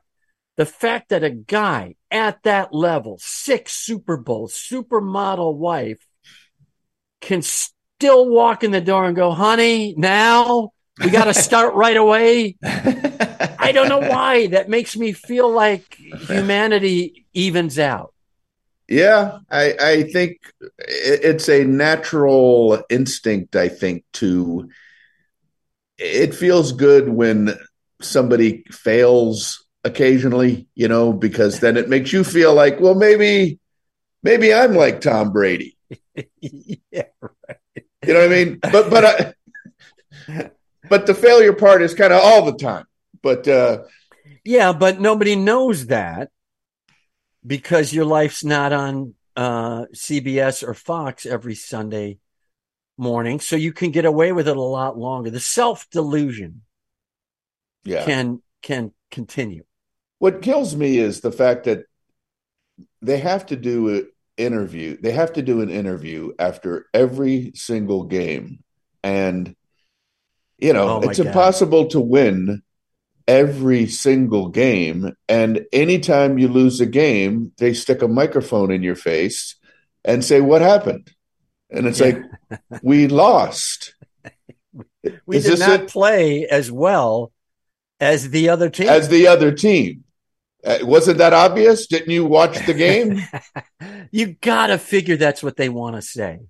the 0.56 0.66
fact 0.66 1.10
that 1.10 1.22
a 1.22 1.30
guy 1.30 1.94
at 2.10 2.42
that 2.42 2.74
level, 2.74 3.18
six 3.20 3.72
Super 3.72 4.16
Bowls, 4.16 4.54
supermodel 4.54 5.56
wife, 5.56 6.04
can 7.20 7.42
still 7.42 8.28
walk 8.28 8.64
in 8.64 8.70
the 8.70 8.80
door 8.80 9.04
and 9.06 9.16
go, 9.16 9.30
honey, 9.30 9.94
now 9.96 10.70
we 11.02 11.10
got 11.10 11.24
to 11.24 11.34
start 11.42 11.74
right 11.74 11.96
away. 11.96 12.56
I 12.62 13.70
don't 13.72 13.88
know 13.88 14.00
why. 14.10 14.48
That 14.48 14.68
makes 14.68 14.96
me 14.96 15.12
feel 15.12 15.50
like 15.50 15.94
humanity 15.94 17.26
evens 17.32 17.78
out. 17.78 18.14
Yeah, 18.88 19.38
I, 19.50 19.74
I 19.78 20.02
think 20.04 20.38
it's 20.78 21.48
a 21.48 21.64
natural 21.64 22.82
instinct, 22.88 23.54
I 23.54 23.68
think, 23.68 24.04
to 24.14 24.70
it 25.98 26.34
feels 26.34 26.72
good 26.72 27.08
when 27.08 27.50
somebody 28.00 28.64
fails 28.70 29.66
occasionally, 29.84 30.68
you 30.74 30.88
know, 30.88 31.12
because 31.12 31.60
then 31.60 31.76
it 31.76 31.88
makes 31.88 32.12
you 32.12 32.24
feel 32.24 32.54
like, 32.54 32.80
well, 32.80 32.94
maybe, 32.94 33.58
maybe 34.22 34.54
I'm 34.54 34.74
like 34.74 35.00
Tom 35.00 35.32
Brady. 35.32 35.76
yeah, 36.40 37.02
right. 37.20 37.58
You 38.06 38.14
know 38.14 38.20
what 38.20 38.32
I 38.32 38.44
mean? 38.44 38.58
But 38.60 38.90
but 38.90 39.04
I, 40.28 40.54
but 40.88 41.06
the 41.06 41.14
failure 41.14 41.52
part 41.52 41.82
is 41.82 41.94
kind 41.94 42.12
of 42.12 42.20
all 42.22 42.44
the 42.50 42.56
time. 42.56 42.84
But 43.22 43.46
uh, 43.48 43.82
yeah, 44.44 44.72
but 44.72 45.00
nobody 45.00 45.36
knows 45.36 45.86
that 45.86 46.30
because 47.48 47.92
your 47.92 48.04
life's 48.04 48.44
not 48.44 48.72
on 48.72 49.14
uh, 49.34 49.86
CBS 49.94 50.62
or 50.62 50.74
Fox 50.74 51.26
every 51.26 51.54
Sunday 51.54 52.18
morning, 52.96 53.40
so 53.40 53.56
you 53.56 53.72
can 53.72 53.90
get 53.90 54.04
away 54.04 54.32
with 54.32 54.46
it 54.46 54.56
a 54.56 54.60
lot 54.60 54.98
longer. 54.98 55.30
The 55.30 55.40
self 55.40 55.88
delusion, 55.90 56.62
yeah, 57.84 58.04
can 58.04 58.42
can 58.62 58.92
continue. 59.10 59.64
What 60.18 60.42
kills 60.42 60.76
me 60.76 60.98
is 60.98 61.20
the 61.20 61.32
fact 61.32 61.64
that 61.64 61.84
they 63.00 63.18
have 63.18 63.46
to 63.46 63.56
do 63.56 63.88
an 63.88 64.08
interview. 64.36 64.96
They 65.00 65.12
have 65.12 65.32
to 65.34 65.42
do 65.42 65.60
an 65.60 65.70
interview 65.70 66.32
after 66.38 66.86
every 66.92 67.52
single 67.54 68.04
game. 68.04 68.62
And, 69.02 69.54
you 70.58 70.72
know, 70.72 71.00
oh 71.00 71.08
it's 71.08 71.18
God. 71.18 71.28
impossible 71.28 71.86
to 71.88 72.00
win 72.00 72.62
every 73.28 73.86
single 73.86 74.48
game. 74.48 75.14
And 75.28 75.66
anytime 75.72 76.38
you 76.38 76.48
lose 76.48 76.80
a 76.80 76.86
game, 76.86 77.52
they 77.58 77.74
stick 77.74 78.02
a 78.02 78.08
microphone 78.08 78.72
in 78.72 78.82
your 78.82 78.96
face 78.96 79.54
and 80.04 80.24
say, 80.24 80.40
What 80.40 80.62
happened? 80.62 81.12
And 81.70 81.86
it's 81.86 82.00
yeah. 82.00 82.22
like, 82.50 82.82
We 82.82 83.06
lost. 83.06 83.94
we 85.26 85.36
Is 85.36 85.44
did 85.44 85.60
not 85.60 85.80
it? 85.82 85.90
play 85.90 86.46
as 86.46 86.72
well 86.72 87.30
as 88.00 88.30
the 88.30 88.48
other 88.48 88.70
team. 88.70 88.88
As 88.88 89.08
the 89.08 89.26
other 89.28 89.52
team. 89.52 90.04
Uh, 90.64 90.78
wasn't 90.82 91.18
that 91.18 91.32
obvious? 91.32 91.86
Didn't 91.86 92.10
you 92.10 92.24
watch 92.24 92.66
the 92.66 92.74
game? 92.74 93.20
you 94.10 94.34
got 94.40 94.68
to 94.68 94.78
figure 94.78 95.16
that's 95.16 95.42
what 95.42 95.56
they 95.56 95.68
want 95.68 95.94
to 95.94 96.02
say. 96.02 96.40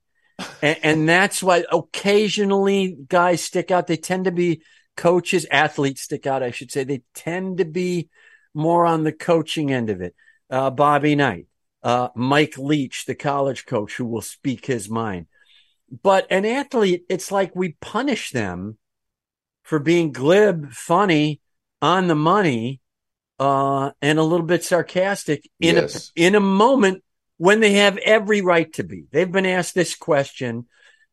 And, 0.63 0.79
and, 0.83 1.09
that's 1.09 1.43
why 1.43 1.65
occasionally 1.71 2.97
guys 3.09 3.43
stick 3.43 3.71
out. 3.71 3.87
They 3.87 3.97
tend 3.97 4.27
to 4.27 4.31
be 4.31 4.63
coaches, 4.99 5.47
athletes 5.51 6.03
stick 6.03 6.27
out, 6.27 6.43
I 6.43 6.51
should 6.51 6.71
say. 6.71 6.85
They 6.85 7.03
tend 7.15 7.59
to 7.59 7.65
be 7.65 8.11
more 8.53 8.85
on 8.85 9.05
the 9.05 9.13
coaching 9.13 9.73
end 9.73 9.89
of 9.89 10.03
it. 10.03 10.15
Uh, 10.51 10.71
Bobby 10.71 11.15
Knight, 11.15 11.47
uh, 11.83 12.09
Mike 12.15 12.59
Leach, 12.59 13.07
the 13.07 13.15
college 13.15 13.65
coach 13.65 13.95
who 13.95 14.05
will 14.05 14.23
speak 14.23 14.67
his 14.67 14.91
mind. 14.91 15.27
But 16.03 16.27
an 16.31 16.45
athlete, 16.45 17.05
it's 17.09 17.31
like 17.31 17.55
we 17.55 17.77
punish 17.81 18.31
them 18.31 18.77
for 19.63 19.79
being 19.79 20.13
glib, 20.13 20.73
funny, 20.73 21.41
on 21.81 22.09
the 22.09 22.17
money, 22.17 22.81
uh, 23.39 23.93
and 24.03 24.19
a 24.19 24.25
little 24.25 24.47
bit 24.47 24.65
sarcastic 24.65 25.49
in 25.61 25.77
yes. 25.77 26.11
a 26.17 26.27
in 26.27 26.35
a 26.35 26.41
moment 26.41 27.05
when 27.37 27.61
they 27.61 27.75
have 27.75 27.97
every 27.99 28.41
right 28.41 28.73
to 28.75 28.83
be. 28.83 29.05
They've 29.13 29.31
been 29.31 29.47
asked 29.47 29.75
this 29.75 29.95
question 29.95 30.67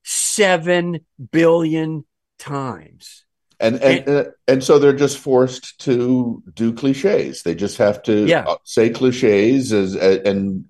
seven 0.04 1.02
billion 1.32 2.06
times. 2.40 3.25
And 3.60 3.76
and 3.82 4.08
and, 4.08 4.10
uh, 4.10 4.32
and 4.48 4.64
so 4.64 4.80
they're 4.80 4.94
just 4.94 5.18
forced 5.18 5.80
to 5.82 6.44
do 6.54 6.74
cliches. 6.74 7.44
They 7.44 7.56
just 7.56 7.78
have 7.78 8.04
to 8.04 8.26
yeah. 8.26 8.46
Uh, 8.48 8.58
say 8.64 8.90
cliches 8.90 9.72
as 9.74 9.96
and 9.96 10.66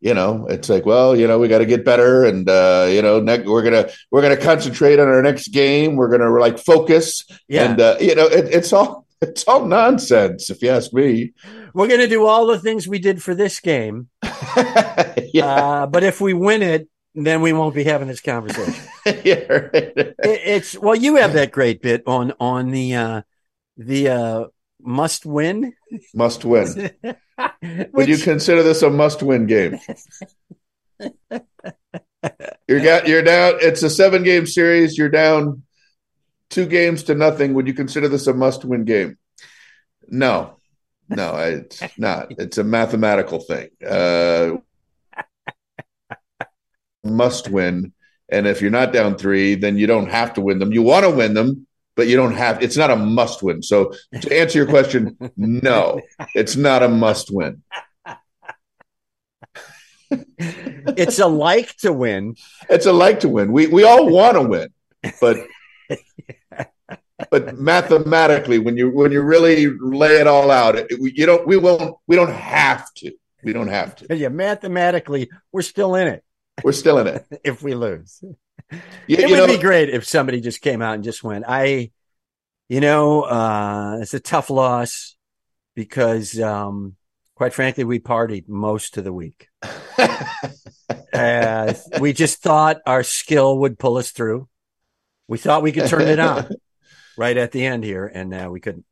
you 0.00 0.12
know 0.12 0.46
it's 0.50 0.68
like 0.68 0.84
well 0.84 1.16
you 1.16 1.26
know 1.26 1.38
we 1.38 1.48
got 1.48 1.58
to 1.58 1.66
get 1.66 1.82
better 1.82 2.24
and 2.24 2.46
uh 2.50 2.86
you 2.88 3.00
know 3.00 3.18
ne- 3.18 3.46
we're 3.46 3.62
gonna 3.62 3.88
we're 4.10 4.20
gonna 4.20 4.36
concentrate 4.36 4.98
on 4.98 5.08
our 5.08 5.22
next 5.22 5.48
game 5.48 5.96
we're 5.96 6.10
gonna 6.10 6.30
like 6.38 6.58
focus 6.58 7.24
yeah. 7.48 7.70
and 7.70 7.80
uh 7.80 7.96
you 7.98 8.14
know 8.14 8.26
it, 8.26 8.44
it's 8.52 8.74
all 8.74 9.06
it's 9.22 9.44
all 9.44 9.66
nonsense, 9.66 10.50
if 10.50 10.62
you 10.62 10.70
ask 10.70 10.92
me. 10.92 11.32
We're 11.74 11.88
going 11.88 12.00
to 12.00 12.08
do 12.08 12.26
all 12.26 12.46
the 12.46 12.58
things 12.58 12.86
we 12.86 12.98
did 12.98 13.22
for 13.22 13.34
this 13.34 13.60
game. 13.60 14.08
yeah. 14.22 15.46
Uh, 15.46 15.86
but 15.86 16.04
if 16.04 16.20
we 16.20 16.34
win 16.34 16.62
it, 16.62 16.88
then 17.24 17.40
we 17.40 17.52
won't 17.52 17.74
be 17.74 17.84
having 17.84 18.08
this 18.08 18.20
conversation. 18.20 18.74
yeah, 19.24 19.44
right. 19.48 19.72
it, 19.72 20.16
it's 20.22 20.78
well, 20.78 20.94
you 20.94 21.16
have 21.16 21.32
that 21.32 21.50
great 21.50 21.80
bit 21.80 22.02
on 22.06 22.34
on 22.38 22.70
the 22.70 22.94
uh, 22.94 23.22
the 23.76 24.08
uh, 24.08 24.44
must 24.80 25.24
win. 25.24 25.72
Must 26.14 26.44
win. 26.44 26.90
Which... 27.00 27.16
Would 27.92 28.08
you 28.08 28.18
consider 28.18 28.62
this 28.62 28.82
a 28.82 28.90
must 28.90 29.22
win 29.22 29.46
game? 29.46 29.78
you're 32.68 32.80
got 32.80 33.08
you're 33.08 33.22
down. 33.22 33.54
It's 33.60 33.82
a 33.82 33.90
seven 33.90 34.22
game 34.22 34.46
series. 34.46 34.98
You're 34.98 35.08
down 35.08 35.62
two 36.50 36.66
games 36.66 37.04
to 37.04 37.14
nothing. 37.14 37.54
Would 37.54 37.66
you 37.66 37.74
consider 37.74 38.08
this 38.08 38.26
a 38.26 38.34
must 38.34 38.64
win 38.64 38.84
game? 38.84 39.16
No, 40.08 40.56
no, 41.08 41.34
it's 41.36 41.82
not. 41.98 42.26
It's 42.38 42.58
a 42.58 42.64
mathematical 42.64 43.40
thing. 43.40 43.68
Uh, 43.84 44.58
must 47.06 47.48
win. 47.48 47.92
And 48.28 48.46
if 48.46 48.60
you're 48.60 48.70
not 48.70 48.92
down 48.92 49.16
three, 49.16 49.54
then 49.54 49.78
you 49.78 49.86
don't 49.86 50.10
have 50.10 50.34
to 50.34 50.40
win 50.40 50.58
them. 50.58 50.72
You 50.72 50.82
want 50.82 51.04
to 51.04 51.10
win 51.10 51.34
them, 51.34 51.66
but 51.94 52.08
you 52.08 52.16
don't 52.16 52.34
have. 52.34 52.62
It's 52.62 52.76
not 52.76 52.90
a 52.90 52.96
must 52.96 53.42
win. 53.42 53.62
So 53.62 53.92
to 54.20 54.38
answer 54.38 54.58
your 54.58 54.66
question, 54.66 55.16
no, 55.36 56.00
it's 56.34 56.56
not 56.56 56.82
a 56.82 56.88
must 56.88 57.30
win. 57.32 57.62
it's 60.38 61.18
a 61.18 61.26
like 61.26 61.76
to 61.78 61.92
win. 61.92 62.36
It's 62.68 62.86
a 62.86 62.92
like 62.92 63.20
to 63.20 63.28
win. 63.28 63.52
We 63.52 63.66
we 63.66 63.84
all 63.84 64.08
want 64.10 64.34
to 64.34 64.42
win, 64.42 64.68
but 65.20 65.36
but 67.30 67.58
mathematically, 67.58 68.58
when 68.58 68.76
you 68.76 68.90
when 68.90 69.12
you 69.12 69.22
really 69.22 69.66
lay 69.66 70.20
it 70.20 70.26
all 70.26 70.50
out, 70.50 70.76
it, 70.76 70.90
you 70.90 71.26
don't. 71.26 71.46
We 71.46 71.56
won't. 71.56 71.96
We 72.06 72.16
don't 72.16 72.32
have 72.32 72.92
to. 72.94 73.12
We 73.42 73.52
don't 73.52 73.68
have 73.68 73.96
to. 73.96 74.16
Yeah, 74.16 74.28
mathematically, 74.28 75.30
we're 75.52 75.62
still 75.62 75.94
in 75.94 76.08
it. 76.08 76.24
We're 76.62 76.72
still 76.72 76.98
in 76.98 77.06
it. 77.06 77.26
if 77.44 77.62
we 77.62 77.74
lose, 77.74 78.22
it 79.08 79.30
would 79.30 79.36
know, 79.36 79.46
be 79.46 79.58
great 79.58 79.90
if 79.90 80.04
somebody 80.04 80.40
just 80.40 80.60
came 80.60 80.82
out 80.82 80.94
and 80.94 81.04
just 81.04 81.22
went. 81.22 81.44
I, 81.46 81.90
you 82.68 82.80
know, 82.80 83.22
uh, 83.22 83.98
it's 84.00 84.14
a 84.14 84.20
tough 84.20 84.50
loss 84.50 85.16
because, 85.74 86.38
um, 86.40 86.96
quite 87.34 87.52
frankly, 87.52 87.84
we 87.84 88.00
partied 88.00 88.48
most 88.48 88.96
of 88.96 89.04
the 89.04 89.12
week. 89.12 89.48
uh, 91.12 91.74
we 92.00 92.12
just 92.12 92.42
thought 92.42 92.78
our 92.86 93.02
skill 93.02 93.58
would 93.58 93.78
pull 93.78 93.96
us 93.98 94.10
through. 94.10 94.48
We 95.28 95.38
thought 95.38 95.62
we 95.62 95.72
could 95.72 95.88
turn 95.88 96.02
it 96.02 96.18
on 96.18 96.48
right 97.18 97.36
at 97.36 97.52
the 97.52 97.64
end 97.64 97.84
here, 97.84 98.06
and 98.06 98.32
uh, 98.32 98.48
we 98.50 98.60
couldn't. 98.60 98.84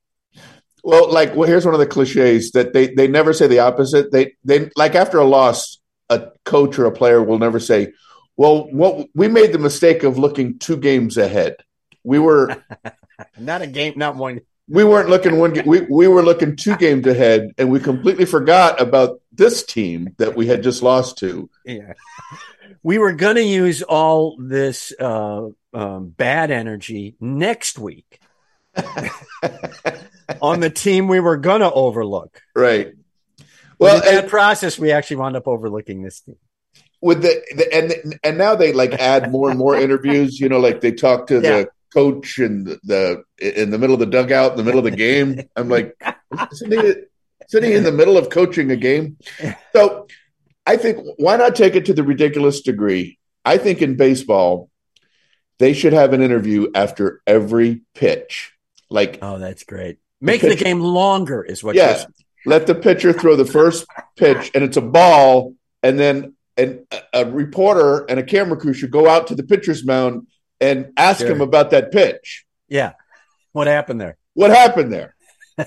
Well, 0.83 1.11
like, 1.11 1.35
well, 1.35 1.49
here's 1.49 1.65
one 1.65 1.75
of 1.75 1.81
the 1.81 1.87
cliches 1.87 2.51
that 2.53 2.75
they 2.75 2.89
they 2.89 3.09
never 3.09 3.33
say 3.33 3.47
the 3.47 3.61
opposite. 3.61 4.13
They 4.13 4.35
they 4.45 4.71
like 4.77 4.95
after 4.95 5.19
a 5.19 5.25
loss, 5.25 5.79
a 6.09 6.31
coach 6.45 6.79
or 6.79 6.87
a 6.87 6.93
player 6.93 7.23
will 7.23 7.39
never 7.39 7.61
say, 7.61 7.93
"Well, 8.37 8.69
what 8.71 9.09
we 9.15 9.29
made 9.29 9.53
the 9.53 9.59
mistake 9.59 10.03
of 10.03 10.19
looking 10.19 10.59
two 10.59 10.77
games 10.77 11.17
ahead. 11.17 11.57
We 12.03 12.19
were 12.19 12.63
not 13.39 13.63
a 13.63 13.67
game, 13.67 13.95
not 13.97 14.17
one." 14.17 14.41
We 14.67 14.83
weren't 14.83 15.11
looking 15.11 15.39
one. 15.39 15.61
We 15.67 15.83
we 15.83 16.09
were 16.09 16.23
looking 16.23 16.57
two 16.57 16.77
games 16.77 17.07
ahead, 17.07 17.53
and 17.59 17.71
we 17.71 17.81
completely 17.81 18.25
forgot 18.25 18.81
about 18.81 19.21
this 19.31 19.63
team 19.63 20.15
that 20.17 20.37
we 20.37 20.47
had 20.47 20.63
just 20.63 20.83
lost 20.83 21.19
to. 21.19 21.51
Yeah, 21.67 21.93
we 22.83 22.99
were 22.99 23.13
going 23.13 23.37
to 23.37 23.43
use 23.43 23.83
all 23.83 24.37
this 24.39 24.93
uh, 25.01 25.49
um, 25.73 26.09
bad 26.09 26.51
energy 26.51 27.17
next 27.19 27.79
week 27.79 28.21
on 30.43 30.61
the 30.61 30.71
team 30.71 31.09
we 31.09 31.19
were 31.19 31.39
going 31.39 31.61
to 31.61 31.73
overlook. 31.73 32.41
Right. 32.55 32.93
Well, 33.85 33.97
in 34.09 34.15
that 34.17 34.29
process, 34.29 34.79
we 34.79 34.91
actually 34.93 35.17
wound 35.17 35.37
up 35.37 35.47
overlooking 35.47 36.03
this 36.03 36.21
team. 36.21 36.37
with 37.01 37.23
the, 37.23 37.43
the 37.57 37.73
and 37.75 38.19
and 38.25 38.39
now 38.39 38.55
they 38.55 38.73
like 38.73 38.93
add 38.95 39.31
more 39.31 39.51
and 39.51 39.59
more 39.59 39.77
interviews. 39.77 40.41
You 40.41 40.49
know, 40.49 40.59
like 40.61 40.81
they 40.81 40.93
talk 40.93 41.27
to 41.29 41.35
Yeah. 41.35 41.41
the 41.63 41.69
coach 41.93 42.39
and 42.39 42.67
the 42.83 43.23
in 43.39 43.71
the 43.71 43.79
middle 43.79 43.95
of 43.95 44.01
the 44.01 44.07
dugout, 44.07 44.53
in 44.53 44.57
the 44.57 44.65
middle 44.65 44.79
of 44.81 44.85
the 44.85 44.97
game. 44.97 45.41
I'm 45.57 45.69
like, 45.69 45.95
isn't 46.53 46.73
he, 46.73 46.95
isn't 47.49 47.63
he 47.65 47.73
in 47.75 47.85
the 47.85 47.93
middle 47.93 48.17
of 48.19 48.31
coaching 48.31 48.71
a 48.71 48.77
game? 48.77 49.17
So 49.73 50.07
I 50.67 50.77
think 50.77 50.99
why 51.19 51.37
not 51.37 51.55
take 51.55 51.75
it 51.77 51.85
to 51.87 51.95
the 51.95 52.03
ridiculous 52.03 52.63
degree? 52.63 53.19
I 53.45 53.59
think 53.59 53.83
in 53.83 53.97
baseball, 53.97 54.71
they 55.59 55.75
should 55.75 55.93
have 55.93 56.13
an 56.15 56.23
interview 56.23 56.69
after 56.75 57.21
every 57.27 57.83
pitch. 57.95 58.53
Like 58.91 59.19
Oh, 59.23 59.39
that's 59.39 59.65
great. 59.65 59.99
Make 60.21 60.41
the 60.41 60.57
game 60.57 60.81
longer 60.81 61.43
is 61.45 61.63
what 61.63 61.77
Yeah. 61.77 62.05
Let 62.47 62.67
the 62.67 62.75
pitcher 62.75 63.13
throw 63.13 63.37
the 63.37 63.45
first 63.45 63.87
pitch 64.17 64.51
and 64.55 64.63
it's 64.65 64.77
a 64.77 64.81
ball 64.83 65.55
and 65.83 65.99
then 65.99 66.35
an, 66.57 66.87
a, 67.13 67.25
reporter 67.27 68.05
and 68.09 68.19
a 68.21 68.23
camera 68.23 68.57
crew 68.57 68.73
should 68.73 68.91
go 68.91 69.09
out 69.09 69.27
to 69.29 69.35
the 69.35 69.43
pitcher's 69.43 69.85
mound 69.85 70.27
and 70.61 70.93
ask 70.97 71.21
Sure. 71.21 71.31
him 71.33 71.41
about 71.41 71.71
that 71.71 71.91
pitch 71.93 72.45
Yeah. 72.69 72.93
What 73.53 73.67
happened 73.67 74.01
there? 74.01 74.17
what 74.35 74.51
happened 74.51 74.93
there 74.93 75.15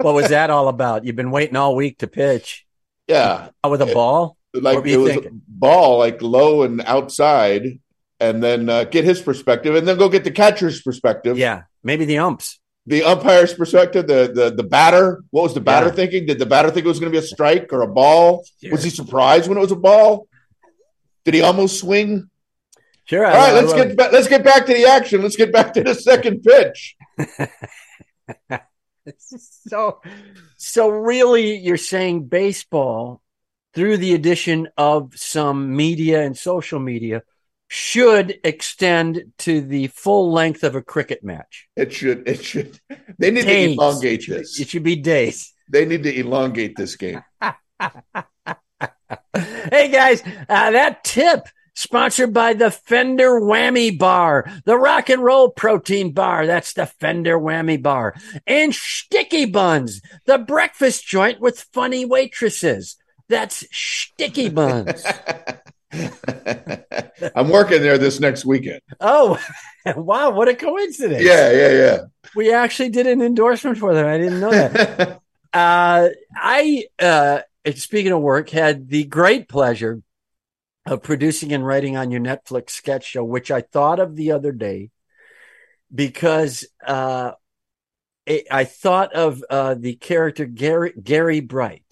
What 0.00 0.14
was 0.14 0.28
that 0.30 0.50
all 0.50 0.66
about? 0.68 1.04
You've 1.04 1.16
been 1.16 1.30
waiting 1.30 1.56
all 1.56 1.74
week 1.76 1.98
to 1.98 2.06
pitch 2.06 2.66
yeah 3.08 3.48
with 3.68 3.82
a 3.82 3.86
ball? 3.86 4.36
like 4.54 4.84
it 4.86 4.96
was 4.98 5.12
thinking? 5.14 5.32
a 5.32 5.50
ball 5.50 5.98
like 5.98 6.20
low 6.22 6.62
and 6.62 6.80
outside 6.82 7.80
and 8.20 8.42
then 8.42 8.68
uh, 8.68 8.84
get 8.84 9.04
his 9.04 9.20
perspective 9.20 9.74
and 9.74 9.88
then 9.88 9.96
go 9.98 10.08
get 10.08 10.24
the 10.24 10.30
catcher's 10.30 10.82
perspective 10.82 11.38
Yeah. 11.38 11.62
Maybe 11.82 12.04
the 12.04 12.18
umps. 12.18 12.60
The 12.86 13.02
umpire's 13.04 13.54
perspective 13.54 14.06
the 14.06 14.32
the, 14.34 14.50
the 14.50 14.62
batter 14.62 15.22
what 15.30 15.42
was 15.42 15.54
the 15.54 15.60
batter 15.60 15.86
Yeah. 15.86 15.92
thinking 15.92 16.26
did 16.26 16.38
the 16.38 16.46
batter 16.46 16.70
think 16.70 16.84
it 16.84 16.88
was 16.88 16.98
going 16.98 17.12
to 17.12 17.18
be 17.18 17.24
a 17.24 17.26
strike 17.26 17.72
or 17.72 17.82
a 17.82 17.86
ball 17.86 18.44
was 18.70 18.82
he 18.82 18.90
surprised 18.90 19.48
when 19.48 19.56
it 19.56 19.60
was 19.60 19.72
a 19.72 19.76
ball 19.76 20.26
did 21.24 21.34
he 21.34 21.42
almost 21.42 21.78
swing 21.78 22.28
Sure. 23.04 23.26
All 23.26 23.32
right, 23.32 23.52
let's 23.52 23.72
get 23.74 23.96
back, 23.96 24.12
let's 24.12 24.28
get 24.28 24.44
back 24.44 24.64
to 24.66 24.72
the 24.72 24.84
action. 24.84 25.22
Let's 25.22 25.34
get 25.36 25.52
back 25.52 25.74
to 25.74 25.82
the 25.82 25.92
second 25.92 26.40
pitch. 26.44 26.96
so 29.18 30.00
so 30.56 30.88
really 30.88 31.56
you're 31.56 31.76
saying 31.76 32.26
baseball 32.26 33.20
through 33.74 33.96
the 33.96 34.14
addition 34.14 34.68
of 34.76 35.12
some 35.16 35.74
media 35.74 36.22
and 36.22 36.36
social 36.38 36.78
media 36.78 37.22
should 37.72 38.38
extend 38.44 39.32
to 39.38 39.62
the 39.62 39.86
full 39.86 40.30
length 40.30 40.62
of 40.62 40.74
a 40.74 40.82
cricket 40.82 41.24
match. 41.24 41.68
It 41.74 41.90
should 41.90 42.28
it 42.28 42.44
should 42.44 42.78
they 43.18 43.30
need 43.30 43.46
Days. 43.46 43.68
to 43.68 43.72
elongate 43.82 44.26
this. 44.28 44.60
It 44.60 44.68
should 44.68 44.82
be 44.82 44.96
days. 44.96 45.54
They 45.70 45.86
need 45.86 46.02
to 46.02 46.14
elongate 46.14 46.76
this 46.76 46.96
game. 46.96 47.24
hey 47.40 47.54
guys, 49.90 50.22
uh, 50.50 50.70
that 50.72 51.02
tip 51.02 51.48
sponsored 51.72 52.34
by 52.34 52.52
the 52.52 52.70
Fender 52.70 53.40
Whammy 53.40 53.98
Bar, 53.98 54.52
the 54.66 54.76
rock 54.76 55.08
and 55.08 55.24
roll 55.24 55.48
protein 55.48 56.12
bar. 56.12 56.46
That's 56.46 56.74
the 56.74 56.84
Fender 56.84 57.38
Whammy 57.38 57.82
Bar. 57.82 58.14
And 58.46 58.74
Sticky 58.74 59.46
Buns, 59.46 60.02
the 60.26 60.36
breakfast 60.36 61.06
joint 61.06 61.40
with 61.40 61.62
funny 61.72 62.04
waitresses. 62.04 62.98
That's 63.30 63.64
Sticky 63.72 64.50
Buns. 64.50 65.06
I'm 67.34 67.48
working 67.50 67.82
there 67.82 67.98
this 67.98 68.18
next 68.20 68.44
weekend. 68.44 68.80
oh, 69.00 69.38
wow. 69.96 70.30
What 70.30 70.48
a 70.48 70.54
coincidence. 70.54 71.22
Yeah, 71.22 71.50
yeah, 71.52 71.68
yeah. 71.70 71.98
We 72.34 72.52
actually 72.52 72.88
did 72.90 73.06
an 73.06 73.20
endorsement 73.22 73.78
for 73.78 73.94
them. 73.94 74.06
I 74.06 74.18
didn't 74.18 74.40
know 74.40 74.50
that. 74.50 75.20
Uh, 75.54 76.08
I, 76.34 76.86
uh, 76.98 77.40
speaking 77.74 78.10
of 78.12 78.22
work, 78.22 78.48
had 78.48 78.88
the 78.88 79.04
great 79.04 79.50
pleasure 79.50 80.00
of 80.86 81.02
producing 81.02 81.52
and 81.52 81.62
writing 81.66 81.94
on 81.94 82.10
your 82.10 82.22
Netflix 82.22 82.70
sketch 82.70 83.04
show, 83.04 83.22
which 83.22 83.50
I 83.50 83.60
thought 83.60 84.00
of 84.00 84.16
the 84.16 84.32
other 84.32 84.50
day 84.52 84.88
because, 85.94 86.66
uh, 86.86 87.32
it, 88.24 88.46
I 88.50 88.64
thought 88.64 89.12
of, 89.12 89.44
uh, 89.50 89.74
the 89.74 89.94
character 89.94 90.46
Gary, 90.46 90.94
Gary 91.02 91.40
Bright, 91.40 91.84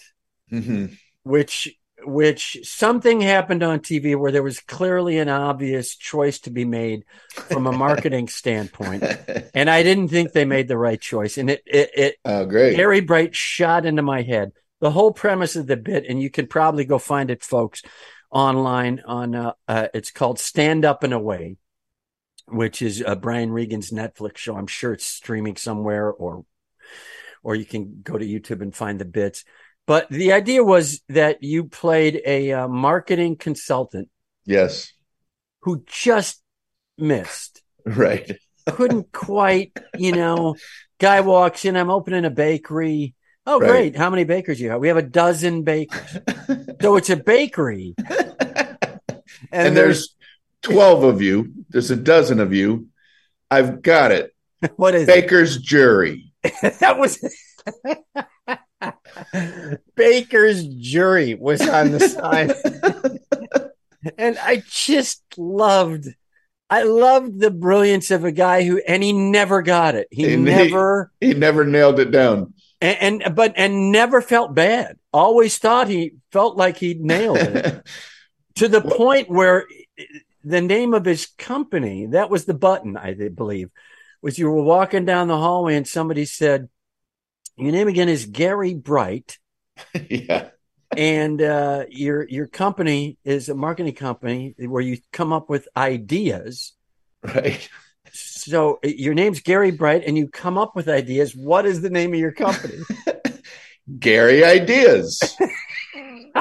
Mhm. 0.50 0.96
which, 1.24 1.68
which 2.04 2.58
something 2.62 3.20
happened 3.20 3.62
on 3.62 3.80
TV 3.80 4.18
where 4.18 4.32
there 4.32 4.42
was 4.42 4.60
clearly 4.60 5.18
an 5.18 5.28
obvious 5.28 5.96
choice 5.96 6.38
to 6.40 6.50
be 6.50 6.64
made 6.64 7.04
from 7.30 7.66
a 7.66 7.72
marketing 7.72 8.28
standpoint. 8.28 9.04
And 9.54 9.68
I 9.68 9.82
didn't 9.82 10.08
think 10.08 10.32
they 10.32 10.44
made 10.44 10.68
the 10.68 10.78
right 10.78 11.00
choice. 11.00 11.38
And 11.38 11.50
it, 11.50 11.62
it, 11.66 11.90
it, 11.94 12.16
oh, 12.24 12.44
great. 12.46 12.76
Gary 12.76 13.00
Bright 13.00 13.34
shot 13.34 13.86
into 13.86 14.02
my 14.02 14.22
head. 14.22 14.52
The 14.80 14.90
whole 14.90 15.12
premise 15.12 15.56
of 15.56 15.66
the 15.66 15.76
bit, 15.76 16.06
and 16.08 16.22
you 16.22 16.30
can 16.30 16.46
probably 16.46 16.84
go 16.84 16.98
find 16.98 17.30
it, 17.30 17.42
folks, 17.42 17.82
online 18.30 19.02
on. 19.06 19.34
Uh, 19.34 19.52
uh, 19.68 19.88
it's 19.92 20.10
called 20.10 20.38
"Stand 20.38 20.86
Up 20.86 21.02
and 21.02 21.12
Away," 21.12 21.56
which 22.46 22.80
is 22.80 23.04
uh, 23.06 23.14
Brian 23.14 23.50
Regan's 23.50 23.90
Netflix 23.90 24.38
show. 24.38 24.56
I'm 24.56 24.66
sure 24.66 24.94
it's 24.94 25.04
streaming 25.04 25.56
somewhere, 25.56 26.10
or 26.10 26.46
or 27.42 27.54
you 27.54 27.66
can 27.66 28.00
go 28.02 28.16
to 28.16 28.24
YouTube 28.26 28.62
and 28.62 28.74
find 28.74 28.98
the 28.98 29.04
bits. 29.04 29.44
But 29.86 30.08
the 30.08 30.32
idea 30.32 30.62
was 30.62 31.00
that 31.08 31.42
you 31.42 31.64
played 31.64 32.22
a 32.24 32.52
uh, 32.52 32.68
marketing 32.68 33.36
consultant 33.36 34.08
yes. 34.44 34.92
who 35.62 35.82
just 35.86 36.42
missed 36.96 37.62
Right. 37.84 38.30
couldn't 38.66 39.10
quite, 39.10 39.72
you 39.98 40.12
know, 40.12 40.54
guy 40.98 41.22
walks 41.22 41.64
in, 41.64 41.76
I'm 41.76 41.90
opening 41.90 42.24
a 42.24 42.30
bakery. 42.30 43.14
Oh, 43.46 43.58
Right. 43.58 43.68
great. 43.68 43.96
How 43.96 44.10
many 44.10 44.24
bakers 44.24 44.60
you 44.60 44.70
have? 44.70 44.80
We 44.80 44.88
have 44.88 44.96
a 44.98 45.02
dozen 45.02 45.64
bakers. 45.64 46.18
so 46.80 46.96
it's 46.96 47.10
a 47.10 47.16
bakery. 47.16 47.94
And, 49.52 49.68
and 49.68 49.76
there's 49.76 50.14
12 50.62 51.02
of 51.02 51.22
you. 51.22 51.52
There's 51.70 51.90
a 51.90 51.96
dozen 51.96 52.40
of 52.40 52.52
you. 52.52 52.88
I've 53.50 53.82
got 53.82 54.12
it. 54.12 54.32
what 54.76 54.94
is 54.94 55.06
Baker's 55.06 55.56
jury. 55.56 56.32
that 56.62 56.98
was 56.98 57.18
Baker's 59.94 60.66
jury 60.66 61.34
was 61.34 61.60
on 61.66 61.92
the 61.92 62.00
side. 62.00 62.52
and 64.18 64.38
I 64.38 64.62
just 64.68 65.22
loved 65.36 66.06
I 66.72 66.84
loved 66.84 67.40
the 67.40 67.50
brilliance 67.50 68.10
of 68.12 68.24
a 68.24 68.32
guy 68.32 68.62
who 68.62 68.78
and 68.86 69.02
he 69.02 69.12
never 69.12 69.60
got 69.62 69.94
it. 69.96 70.08
He 70.10 70.34
And 70.34 70.44
never 70.44 71.10
He 71.20 71.34
never 71.34 71.64
nailed 71.64 71.98
it 71.98 72.10
down. 72.10 72.54
and, 72.80 73.22
and 73.22 73.34
but 73.34 73.54
and 73.56 73.92
never 73.92 74.20
felt 74.22 74.54
bad. 74.54 74.96
Always 75.12 75.58
thought 75.58 75.88
he 75.88 76.14
felt 76.32 76.56
like 76.56 76.76
he 76.76 76.94
nailed 76.94 77.38
it 77.38 77.86
to 78.56 78.68
the 78.68 78.80
point 78.80 79.28
where 79.28 79.66
the 80.44 80.60
name 80.60 80.94
of 80.94 81.04
his 81.04 81.26
company 81.38 82.06
that 82.06 82.30
was 82.30 82.44
the 82.44 82.54
button 82.54 82.96
I 82.96 83.14
believe 83.14 83.68
was 84.22 84.38
you 84.38 84.48
were 84.50 84.62
walking 84.62 85.04
down 85.04 85.28
the 85.28 85.36
hallway 85.36 85.74
and 85.76 85.86
somebody 85.88 86.24
said 86.24 86.68
your 87.60 87.72
name 87.72 87.88
again 87.88 88.08
is 88.08 88.26
Gary 88.26 88.74
Bright 88.74 89.38
yeah. 90.10 90.48
and 90.96 91.40
uh, 91.40 91.84
your 91.88 92.28
your 92.28 92.46
company 92.46 93.18
is 93.24 93.48
a 93.48 93.54
marketing 93.54 93.94
company 93.94 94.54
where 94.58 94.82
you 94.82 94.98
come 95.12 95.32
up 95.32 95.48
with 95.48 95.68
ideas. 95.76 96.72
Right. 97.22 97.68
So 98.12 98.80
uh, 98.84 98.88
your 98.88 99.14
name's 99.14 99.40
Gary 99.40 99.70
Bright 99.70 100.04
and 100.06 100.16
you 100.16 100.28
come 100.28 100.58
up 100.58 100.74
with 100.74 100.88
ideas. 100.88 101.34
What 101.34 101.66
is 101.66 101.82
the 101.82 101.90
name 101.90 102.14
of 102.14 102.20
your 102.20 102.32
company? 102.32 102.78
Gary 103.98 104.44
ideas. 104.44 105.20
and 105.94 106.38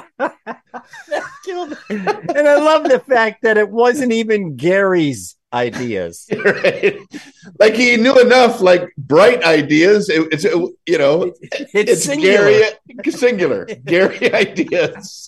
I 2.48 2.56
love 2.58 2.84
the 2.84 3.04
fact 3.08 3.44
that 3.44 3.58
it 3.58 3.70
wasn't 3.70 4.12
even 4.14 4.56
Gary's 4.56 5.36
ideas. 5.54 6.28
right? 6.46 6.98
Like 7.60 7.74
he 7.76 7.98
knew 7.98 8.20
enough, 8.20 8.62
like 8.62 8.90
bright 8.98 9.44
ideas. 9.44 10.10
It, 10.10 10.28
it's 10.32 10.46
it- 10.46 10.54
you 10.86 10.98
know, 10.98 11.34
It's, 11.42 11.92
it's 11.92 12.04
singular. 12.06 12.46
Gary 12.50 13.12
singular. 13.12 13.66
Gary 13.66 14.34
ideas. 14.46 15.28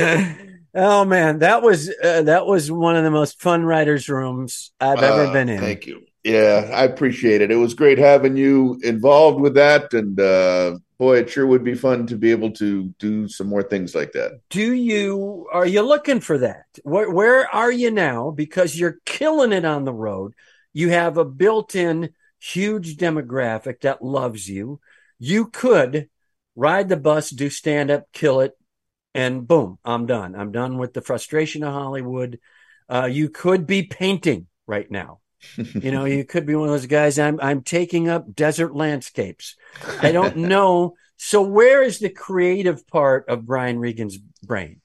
oh 0.74 1.04
man, 1.04 1.38
that 1.40 1.62
was 1.62 1.88
uh, 2.02 2.22
that 2.22 2.46
was 2.46 2.70
one 2.70 2.96
of 2.96 3.04
the 3.04 3.10
most 3.10 3.40
fun 3.40 3.64
writers' 3.64 4.08
rooms 4.08 4.72
I've 4.80 5.02
ever 5.02 5.26
Uh, 5.26 5.32
been 5.32 5.48
in. 5.48 5.60
Thank 5.60 5.86
you. 5.86 6.02
Yeah, 6.28 6.68
I 6.74 6.84
appreciate 6.84 7.40
it. 7.40 7.50
It 7.50 7.56
was 7.56 7.72
great 7.72 7.96
having 7.96 8.36
you 8.36 8.78
involved 8.82 9.40
with 9.40 9.54
that, 9.54 9.94
and 9.94 10.20
uh, 10.20 10.76
boy, 10.98 11.20
it 11.20 11.30
sure 11.30 11.46
would 11.46 11.64
be 11.64 11.74
fun 11.74 12.06
to 12.08 12.16
be 12.16 12.30
able 12.30 12.50
to 12.52 12.94
do 12.98 13.28
some 13.28 13.46
more 13.46 13.62
things 13.62 13.94
like 13.94 14.12
that. 14.12 14.40
Do 14.50 14.74
you 14.74 15.46
are 15.50 15.66
you 15.66 15.80
looking 15.80 16.20
for 16.20 16.36
that? 16.36 16.66
Where 16.82 17.10
where 17.10 17.48
are 17.48 17.72
you 17.72 17.90
now? 17.90 18.30
Because 18.30 18.78
you're 18.78 18.98
killing 19.06 19.52
it 19.52 19.64
on 19.64 19.84
the 19.84 19.92
road. 19.94 20.34
You 20.74 20.90
have 20.90 21.16
a 21.16 21.24
built-in 21.24 22.10
huge 22.38 22.98
demographic 22.98 23.80
that 23.80 24.04
loves 24.04 24.50
you. 24.50 24.80
You 25.18 25.46
could 25.46 26.10
ride 26.54 26.90
the 26.90 26.98
bus, 26.98 27.30
do 27.30 27.48
stand 27.48 27.90
up, 27.90 28.04
kill 28.12 28.40
it, 28.40 28.52
and 29.14 29.48
boom, 29.48 29.78
I'm 29.82 30.04
done. 30.04 30.34
I'm 30.34 30.52
done 30.52 30.76
with 30.76 30.92
the 30.92 31.00
frustration 31.00 31.64
of 31.64 31.72
Hollywood. 31.72 32.38
Uh, 32.86 33.08
you 33.10 33.30
could 33.30 33.66
be 33.66 33.84
painting 33.84 34.46
right 34.66 34.90
now. 34.90 35.20
You 35.56 35.90
know, 35.90 36.04
you 36.04 36.24
could 36.24 36.46
be 36.46 36.54
one 36.54 36.68
of 36.68 36.74
those 36.74 36.86
guys. 36.86 37.18
I'm 37.18 37.38
I'm 37.40 37.62
taking 37.62 38.08
up 38.08 38.34
desert 38.34 38.74
landscapes. 38.74 39.56
I 40.00 40.12
don't 40.12 40.36
know. 40.52 40.94
So 41.16 41.42
where 41.42 41.82
is 41.82 41.98
the 41.98 42.10
creative 42.10 42.86
part 42.86 43.28
of 43.28 43.46
Brian 43.46 43.78
Regan's 43.78 44.18
brain? 44.18 44.80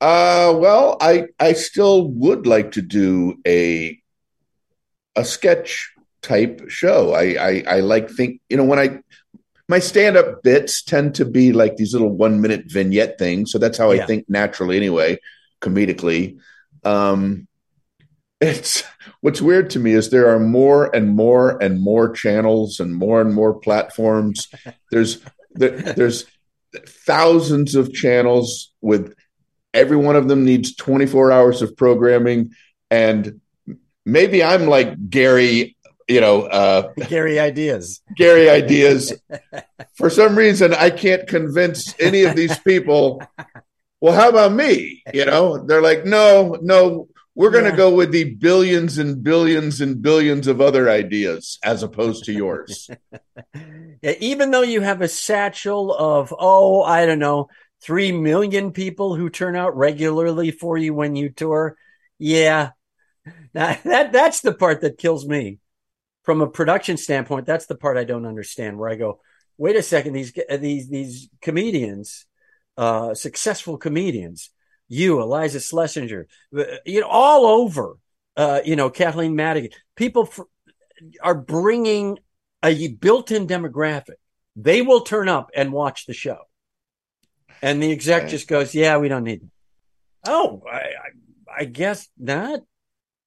Uh, 0.00 0.54
well, 0.56 0.96
I 1.00 1.26
I 1.38 1.52
still 1.54 2.08
would 2.08 2.46
like 2.46 2.72
to 2.72 2.82
do 2.82 3.36
a 3.46 3.98
a 5.16 5.24
sketch 5.24 5.90
type 6.22 6.62
show. 6.68 7.12
I 7.12 7.34
I, 7.34 7.64
I 7.76 7.80
like 7.80 8.10
think 8.10 8.40
you 8.48 8.56
know 8.56 8.64
when 8.64 8.78
I 8.78 9.00
my 9.68 9.78
stand 9.78 10.16
up 10.16 10.42
bits 10.42 10.82
tend 10.82 11.14
to 11.16 11.24
be 11.24 11.52
like 11.52 11.76
these 11.76 11.92
little 11.94 12.10
one 12.10 12.40
minute 12.40 12.64
vignette 12.66 13.18
things, 13.18 13.50
so 13.50 13.58
that's 13.58 13.78
how 13.78 13.92
Yeah. 13.92 14.02
I 14.02 14.06
think 14.06 14.26
naturally 14.28 14.76
anyway, 14.76 15.18
comedically. 15.60 16.38
Um, 16.84 17.48
it's 18.44 18.84
what's 19.20 19.40
weird 19.40 19.70
to 19.70 19.78
me 19.78 19.92
is 19.92 20.10
there 20.10 20.28
are 20.28 20.38
more 20.38 20.94
and 20.94 21.16
more 21.16 21.62
and 21.62 21.80
more 21.80 22.12
channels 22.12 22.80
and 22.80 22.94
more 22.94 23.20
and 23.20 23.34
more 23.34 23.54
platforms. 23.54 24.48
There's 24.90 25.20
there, 25.54 25.70
there's 25.70 26.26
thousands 26.86 27.74
of 27.74 27.92
channels 27.92 28.72
with 28.80 29.14
every 29.72 29.96
one 29.96 30.16
of 30.16 30.28
them 30.28 30.44
needs 30.44 30.74
24 30.76 31.32
hours 31.32 31.62
of 31.62 31.76
programming 31.76 32.52
and 32.90 33.40
maybe 34.04 34.42
i'm 34.42 34.66
like 34.66 35.08
gary 35.08 35.76
you 36.08 36.20
know 36.20 36.42
uh 36.42 36.92
Gary 37.08 37.38
ideas. 37.38 38.02
gary 38.16 38.50
ideas 38.50 39.12
for 39.96 40.10
some 40.10 40.36
reason 40.36 40.74
i 40.74 40.90
can't 40.90 41.28
convince 41.28 41.94
any 42.00 42.24
of 42.24 42.36
these 42.36 42.58
people 42.60 43.22
well 44.00 44.14
how 44.14 44.28
about 44.28 44.52
me 44.52 45.02
you 45.12 45.24
know 45.24 45.64
they're 45.64 45.82
like 45.82 46.04
no 46.04 46.56
no 46.60 47.08
we're 47.34 47.50
going 47.50 47.64
to 47.64 47.70
Yeah. 47.70 47.76
go 47.76 47.94
with 47.94 48.12
the 48.12 48.34
billions 48.34 48.98
and 48.98 49.22
billions 49.22 49.80
and 49.80 50.00
billions 50.02 50.46
of 50.46 50.60
other 50.60 50.88
ideas 50.90 51.58
as 51.64 51.82
opposed 51.82 52.24
to 52.24 52.32
yours 52.32 52.88
Yeah, 54.02 54.14
even 54.20 54.50
though 54.50 54.62
you 54.62 54.80
have 54.82 55.00
a 55.00 55.08
satchel 55.08 55.92
of 55.94 56.34
oh, 56.38 56.82
I 56.82 57.06
don't 57.06 57.18
know, 57.18 57.48
three 57.82 58.12
million 58.12 58.72
people 58.72 59.14
who 59.16 59.30
turn 59.30 59.56
out 59.56 59.76
regularly 59.76 60.50
for 60.50 60.76
you 60.76 60.92
when 60.94 61.16
you 61.16 61.30
tour, 61.30 61.76
yeah, 62.18 62.70
now, 63.54 63.76
that 63.84 64.12
that's 64.12 64.40
the 64.40 64.52
part 64.54 64.80
that 64.82 64.98
kills 64.98 65.26
me 65.26 65.58
from 66.24 66.40
a 66.40 66.46
production 66.50 66.96
standpoint. 66.96 67.46
That's 67.46 67.66
the 67.66 67.74
part 67.76 67.96
I 67.96 68.04
don't 68.04 68.26
understand. 68.26 68.78
Where 68.78 68.90
I 68.90 68.96
go, 68.96 69.20
wait 69.56 69.76
a 69.76 69.82
second, 69.82 70.12
these 70.12 70.32
these 70.60 70.88
these 70.88 71.28
comedians, 71.40 72.26
uh, 72.76 73.14
successful 73.14 73.78
comedians, 73.78 74.50
you, 74.88 75.16
Iliza 75.16 75.58
Shlesinger, 75.58 76.26
uh, 76.56 76.76
you 76.84 77.00
know, 77.00 77.08
all 77.08 77.46
over, 77.46 77.96
uh, 78.36 78.60
you 78.64 78.76
know, 78.76 78.90
Kathleen 78.90 79.36
Madigan, 79.36 79.70
people 79.96 80.26
fr- 80.26 80.42
are 81.22 81.34
bringing 81.34 82.18
a 82.62 82.88
built-in 82.88 83.46
demographic. 83.46 84.16
They 84.56 84.82
will 84.82 85.00
turn 85.00 85.28
up 85.28 85.50
and 85.54 85.72
watch 85.72 86.06
the 86.06 86.14
show, 86.14 86.38
and 87.60 87.82
the 87.82 87.90
exec 87.90 88.28
just 88.28 88.46
goes, 88.46 88.74
"Yeah, 88.74 88.98
we 88.98 89.08
don't 89.08 89.24
need." 89.24 89.40
Them. 89.40 89.50
Oh, 90.26 90.62
I, 90.70 90.76
I, 90.76 91.10
I 91.58 91.64
guess 91.64 92.08
not. 92.18 92.60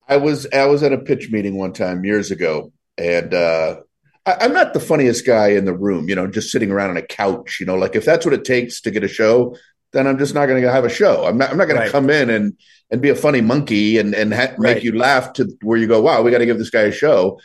I 0.07 0.17
was 0.17 0.47
I 0.53 0.65
was 0.65 0.83
at 0.83 0.93
a 0.93 0.97
pitch 0.97 1.29
meeting 1.31 1.57
one 1.57 1.73
time 1.73 2.05
years 2.05 2.31
ago, 2.31 2.71
and 2.97 3.33
uh, 3.33 3.81
I, 4.25 4.37
I'm 4.41 4.53
not 4.53 4.73
the 4.73 4.79
funniest 4.79 5.25
guy 5.25 5.49
in 5.49 5.65
the 5.65 5.75
room. 5.75 6.07
You 6.07 6.15
know, 6.15 6.27
just 6.27 6.49
sitting 6.49 6.71
around 6.71 6.91
on 6.91 6.97
a 6.97 7.01
couch. 7.01 7.57
You 7.59 7.65
know, 7.65 7.75
like 7.75 7.95
if 7.95 8.05
that's 8.05 8.25
what 8.25 8.33
it 8.33 8.45
takes 8.45 8.81
to 8.81 8.91
get 8.91 9.03
a 9.03 9.09
show, 9.09 9.57
then 9.93 10.07
I'm 10.07 10.17
just 10.17 10.33
not 10.33 10.47
going 10.47 10.61
to 10.61 10.71
have 10.71 10.85
a 10.85 10.89
show. 10.89 11.25
I'm 11.25 11.37
not. 11.37 11.49
I'm 11.51 11.57
not 11.57 11.67
going 11.67 11.79
Right. 11.79 11.85
to 11.85 11.91
come 11.91 12.09
in 12.09 12.29
and 12.29 12.57
and 12.91 13.01
be 13.01 13.09
a 13.09 13.15
funny 13.15 13.41
monkey 13.41 13.97
and 13.97 14.13
and 14.13 14.33
ha- 14.33 14.55
make 14.57 14.75
Right. 14.75 14.83
you 14.83 14.97
laugh 14.97 15.33
to 15.33 15.47
where 15.61 15.77
you 15.77 15.87
go. 15.87 16.01
Wow, 16.01 16.21
we 16.21 16.31
got 16.31 16.39
to 16.39 16.45
give 16.45 16.57
this 16.59 16.69
guy 16.69 16.81
a 16.83 16.91
show. 16.91 17.39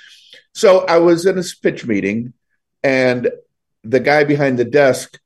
So 0.54 0.80
I 0.86 0.98
was 0.98 1.24
in 1.26 1.38
a 1.38 1.42
pitch 1.62 1.86
meeting, 1.86 2.32
and 2.82 3.30
the 3.84 4.00
guy 4.00 4.24
behind 4.24 4.58
the 4.58 4.64
desk. 4.64 5.18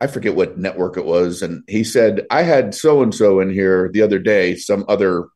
I 0.00 0.06
forget 0.06 0.34
what 0.34 0.58
network 0.58 0.96
it 0.98 1.04
was, 1.06 1.40
and 1.40 1.62
he 1.66 1.82
said, 1.82 2.26
"I 2.30 2.42
had 2.42 2.74
so 2.74 3.02
and 3.02 3.14
so 3.14 3.40
in 3.40 3.50
here 3.50 3.88
the 3.92 4.02
other 4.02 4.18
day, 4.18 4.54
some 4.56 4.84
other 4.88 5.28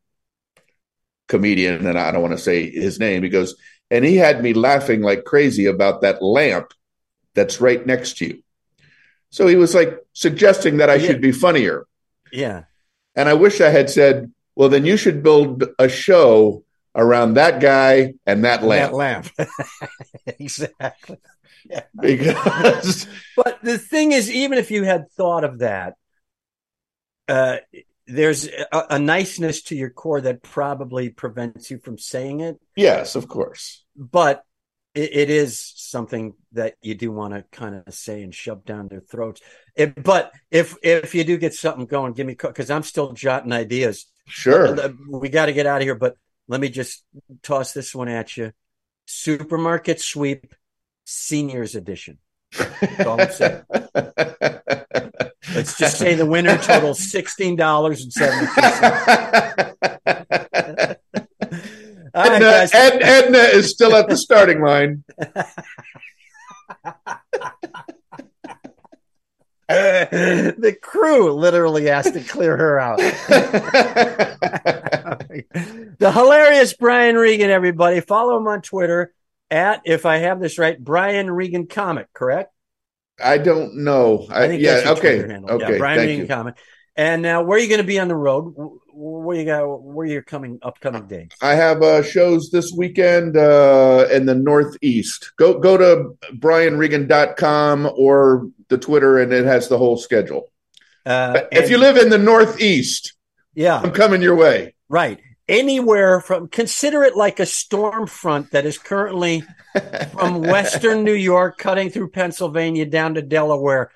comedian, 1.28 1.86
and 1.86 1.98
I 1.98 2.10
don't 2.10 2.22
want 2.22 2.36
to 2.36 2.42
say 2.42 2.68
his 2.70 2.98
name. 2.98 3.22
He 3.22 3.28
goes, 3.28 3.54
and 3.90 4.04
he 4.04 4.16
had 4.16 4.42
me 4.42 4.52
laughing 4.54 5.00
like 5.00 5.24
crazy 5.24 5.66
about 5.66 6.02
that 6.02 6.22
lamp 6.22 6.72
that's 7.34 7.60
right 7.60 7.84
next 7.86 8.18
to 8.18 8.26
you. 8.26 8.42
So 9.30 9.46
he 9.46 9.56
was 9.56 9.74
like 9.74 9.98
suggesting 10.12 10.78
that 10.78 10.90
I 10.90 10.94
Yeah. 10.96 11.06
should 11.06 11.20
be 11.20 11.32
funnier. 11.32 11.86
Yeah, 12.32 12.64
And 13.16 13.28
I 13.28 13.34
wish 13.34 13.60
I 13.60 13.70
had 13.70 13.88
said, 13.90 14.32
well, 14.54 14.68
then 14.68 14.84
you 14.84 14.96
should 14.96 15.22
build 15.22 15.64
a 15.78 15.88
show 15.88 16.64
around 16.94 17.34
that 17.34 17.60
guy 17.60 18.14
and 18.26 18.44
that 18.44 18.62
lamp. 18.62 18.92
that 18.92 18.96
lamp. 18.96 19.26
exactly. 20.38 21.18
Because 22.00 23.06
But 23.36 23.58
the 23.62 23.78
thing 23.78 24.12
is, 24.12 24.30
even 24.30 24.58
if 24.58 24.70
you 24.70 24.84
had 24.84 25.10
thought 25.10 25.44
of 25.44 25.58
that, 25.58 25.94
uh, 27.28 27.58
there's 28.06 28.46
a, 28.46 28.84
a 28.90 28.98
niceness 28.98 29.62
to 29.64 29.76
your 29.76 29.90
core 29.90 30.20
that 30.20 30.42
probably 30.42 31.10
prevents 31.10 31.70
you 31.70 31.78
from 31.78 31.98
saying 31.98 32.40
it. 32.40 32.58
yes, 32.76 33.16
of 33.16 33.28
course. 33.28 33.84
But 33.96 34.44
it, 34.94 35.10
it 35.12 35.30
is 35.30 35.72
something 35.76 36.34
that 36.52 36.74
you 36.82 36.94
do 36.94 37.12
want 37.12 37.34
to 37.34 37.44
kind 37.52 37.82
of 37.86 37.94
say 37.94 38.22
and 38.22 38.34
shove 38.34 38.64
down 38.64 38.88
their 38.88 39.00
throats. 39.00 39.40
It, 39.74 40.02
but 40.02 40.32
if 40.50 40.76
if 40.82 41.14
you 41.14 41.24
do 41.24 41.36
get 41.36 41.54
something 41.54 41.86
going, 41.86 42.12
give 42.12 42.26
me 42.26 42.34
because 42.34 42.70
I'm 42.70 42.82
still 42.82 43.12
jotting 43.12 43.52
ideas. 43.52 44.06
Sure. 44.26 44.68
Uh, 44.68 44.88
uh, 44.88 44.92
we 45.10 45.28
got 45.28 45.46
to 45.46 45.52
get 45.52 45.66
out 45.66 45.80
of 45.80 45.84
here, 45.84 45.94
but 45.94 46.16
let 46.48 46.60
me 46.60 46.68
just 46.68 47.04
toss 47.42 47.72
this 47.72 47.94
one 47.94 48.08
at 48.08 48.36
you. 48.36 48.52
Supermarket 49.06 50.00
sweep 50.00 50.54
seniors 51.04 51.74
edition. 51.74 52.18
all 53.04 53.20
I'm 53.20 53.30
saying. 53.30 53.62
Let's 55.54 55.78
just 55.78 55.98
say 55.98 56.14
the 56.14 56.26
winner 56.26 56.58
totals 56.58 57.10
sixteen 57.10 57.56
dollars 57.56 58.02
and 58.02 58.12
seventy 58.12 58.46
two 62.24 62.28
cents. 62.28 62.34
Edna, 62.34 62.50
guys. 62.50 62.74
Ed, 62.74 63.02
Edna 63.02 63.38
is 63.38 63.70
still 63.70 63.94
at 63.94 64.08
the 64.08 64.16
starting 64.16 64.62
line. 64.62 65.04
the 69.68 70.76
crew 70.80 71.32
literally 71.32 71.86
has 71.86 72.10
to 72.10 72.20
clear 72.20 72.56
her 72.56 72.78
out. 72.78 72.98
the 75.98 76.12
hilarious 76.12 76.74
Brian 76.74 77.16
Regan, 77.16 77.50
everybody. 77.50 78.00
Follow 78.00 78.38
him 78.38 78.46
on 78.46 78.62
Twitter 78.62 79.12
at, 79.50 79.82
if 79.84 80.06
I 80.06 80.18
have 80.18 80.40
this 80.40 80.58
right, 80.58 80.82
Brian 80.82 81.30
Regan 81.30 81.66
Comic, 81.66 82.12
correct? 82.14 82.52
I 83.22 83.38
don't 83.38 83.84
know. 83.84 84.26
I, 84.30 84.44
I 84.44 84.48
think 84.48 84.62
yeah. 84.62 84.74
that's 84.74 84.86
your 84.86 84.96
Okay. 84.96 85.16
Twitter 85.16 85.32
handle. 85.32 85.50
Okay. 85.50 85.72
yeah, 85.72 85.78
Brian 85.78 85.98
thank 85.98 86.08
Regan 86.08 86.22
you. 86.22 86.28
Comic. 86.28 86.58
And 86.96 87.22
now, 87.22 87.42
where 87.42 87.58
are 87.58 87.60
you 87.60 87.68
going 87.68 87.80
to 87.80 87.86
be 87.86 87.98
on 87.98 88.08
the 88.08 88.16
road? 88.16 88.54
Wh- 88.98 89.24
Where 89.24 89.36
you 89.36 89.44
got? 89.44 89.64
Where 89.82 90.06
are 90.06 90.10
your 90.10 90.22
coming 90.22 90.58
upcoming 90.62 91.06
dates? 91.06 91.36
I 91.40 91.54
have 91.54 91.82
uh, 91.82 92.02
shows 92.02 92.50
this 92.50 92.72
weekend 92.76 93.36
uh, 93.36 94.06
in 94.10 94.26
the 94.26 94.34
Northeast. 94.34 95.32
Go 95.36 95.58
go 95.58 95.76
to 95.76 96.16
brianregan.com 96.38 97.90
or 97.96 98.48
the 98.68 98.78
Twitter, 98.78 99.18
and 99.18 99.32
it 99.32 99.44
has 99.44 99.68
the 99.68 99.78
whole 99.78 99.96
schedule. 99.96 100.50
Uh, 101.06 101.42
if 101.52 101.62
and- 101.62 101.70
you 101.70 101.78
live 101.78 101.96
in 101.96 102.10
the 102.10 102.18
Northeast, 102.18 103.14
yeah, 103.54 103.80
I'm 103.80 103.92
coming 103.92 104.22
your 104.22 104.36
way. 104.36 104.74
right. 104.88 105.20
Anywhere 105.48 106.20
from 106.20 106.48
consider 106.48 107.04
it 107.04 107.16
like 107.16 107.40
a 107.40 107.46
storm 107.46 108.06
front 108.06 108.50
that 108.50 108.66
is 108.66 108.76
currently 108.76 109.42
from 110.12 110.42
Western 110.42 111.04
New 111.04 111.14
York, 111.14 111.56
cutting 111.56 111.88
through 111.88 112.10
Pennsylvania 112.10 112.84
down 112.84 113.14
to 113.14 113.22
Delaware. 113.22 113.90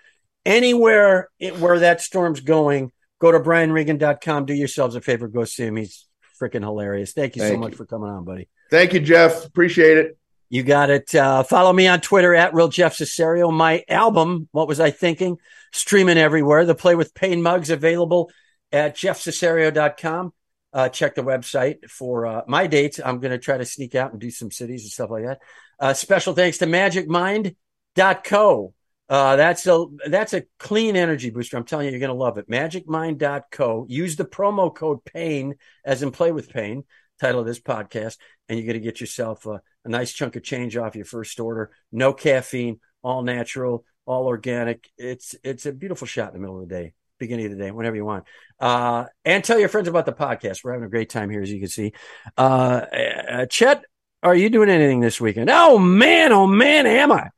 Anywhere 0.46 1.28
it, 1.38 1.58
where 1.58 1.80
that 1.80 2.00
storm's 2.00 2.40
going, 2.40 2.90
go 3.22 3.30
to 3.30 3.38
brianregan.com. 3.38 4.46
Do 4.46 4.52
yourselves 4.52 4.96
a 4.96 5.00
favor, 5.00 5.28
go 5.28 5.44
see 5.44 5.64
him. 5.64 5.76
He's 5.76 6.06
freaking 6.40 6.62
hilarious. 6.62 7.12
Thank 7.12 7.36
you 7.36 7.42
so 7.42 7.50
Thank 7.50 7.60
much 7.60 7.70
you. 7.70 7.76
for 7.76 7.86
coming 7.86 8.10
on, 8.10 8.24
buddy. 8.24 8.48
Thank 8.68 8.94
you, 8.94 9.00
Jeff. 9.00 9.46
Appreciate 9.46 9.96
it. 9.96 10.18
You 10.50 10.64
got 10.64 10.90
it. 10.90 11.14
Uh, 11.14 11.44
follow 11.44 11.72
me 11.72 11.86
on 11.86 12.00
Twitter 12.00 12.34
at 12.34 12.52
Real 12.52 12.66
Jeff 12.66 12.96
Cesario. 12.96 13.52
My 13.52 13.84
album, 13.88 14.48
What 14.50 14.66
Was 14.66 14.80
I 14.80 14.90
Thinking? 14.90 15.38
Streaming 15.72 16.18
everywhere. 16.18 16.66
The 16.66 16.74
Play 16.74 16.96
with 16.96 17.14
Pain 17.14 17.42
mugs 17.42 17.70
available 17.70 18.28
at 18.72 18.96
jeffcesario.com. 18.96 20.32
Uh, 20.72 20.88
check 20.88 21.14
the 21.14 21.22
website 21.22 21.88
for 21.88 22.26
uh, 22.26 22.42
my 22.48 22.66
dates. 22.66 22.98
I'm 23.02 23.20
going 23.20 23.30
to 23.30 23.38
try 23.38 23.56
to 23.56 23.64
sneak 23.64 23.94
out 23.94 24.10
and 24.10 24.20
do 24.20 24.30
some 24.30 24.50
cities 24.50 24.82
and 24.82 24.90
stuff 24.90 25.10
like 25.10 25.24
that. 25.24 25.38
Uh, 25.78 25.94
special 25.94 26.34
thanks 26.34 26.58
to 26.58 26.66
magicmind.co. 26.66 28.74
Uh, 29.08 29.36
that's 29.36 29.66
a 29.66 29.84
that's 30.06 30.32
a 30.32 30.44
clean 30.58 30.96
energy 30.96 31.30
booster. 31.30 31.56
I'm 31.56 31.64
telling 31.64 31.86
you, 31.86 31.90
you're 31.90 32.00
going 32.00 32.08
to 32.08 32.14
love 32.14 32.38
it. 32.38 32.48
Magicmind.co. 32.48 33.86
Use 33.88 34.16
the 34.16 34.24
promo 34.24 34.74
code 34.74 35.04
PAIN 35.04 35.56
as 35.84 36.02
in 36.02 36.12
Play 36.12 36.32
with 36.32 36.48
Pain, 36.48 36.84
title 37.20 37.40
of 37.40 37.46
this 37.46 37.60
podcast, 37.60 38.16
and 38.48 38.58
you're 38.58 38.66
going 38.66 38.80
to 38.80 38.84
get 38.84 39.00
yourself 39.00 39.44
a, 39.46 39.60
a 39.84 39.88
nice 39.88 40.12
chunk 40.12 40.36
of 40.36 40.42
change 40.42 40.76
off 40.76 40.96
your 40.96 41.04
first 41.04 41.38
order. 41.40 41.72
No 41.90 42.12
caffeine, 42.12 42.80
all 43.02 43.22
natural, 43.22 43.84
all 44.06 44.26
organic. 44.26 44.88
It's 44.96 45.34
it's 45.44 45.66
a 45.66 45.72
beautiful 45.72 46.06
shot 46.06 46.28
in 46.28 46.34
the 46.34 46.40
middle 46.40 46.62
of 46.62 46.68
the 46.68 46.74
day, 46.74 46.94
beginning 47.18 47.46
of 47.46 47.52
the 47.52 47.58
day, 47.58 47.70
whenever 47.70 47.96
you 47.96 48.04
want. 48.04 48.24
Uh, 48.58 49.06
and 49.24 49.44
tell 49.44 49.58
your 49.58 49.68
friends 49.68 49.88
about 49.88 50.06
the 50.06 50.12
podcast. 50.12 50.64
We're 50.64 50.72
having 50.72 50.86
a 50.86 50.90
great 50.90 51.10
time 51.10 51.28
here, 51.28 51.42
as 51.42 51.50
you 51.50 51.58
can 51.60 51.68
see. 51.68 51.92
Uh, 52.38 52.40
uh, 52.40 53.46
Chet, 53.46 53.84
are 54.22 54.34
you 54.34 54.48
doing 54.48 54.70
anything 54.70 55.00
this 55.00 55.20
weekend? 55.20 55.50
Oh 55.50 55.78
man, 55.78 56.32
oh 56.32 56.46
man, 56.46 56.86
am 56.86 57.12
I? 57.12 57.28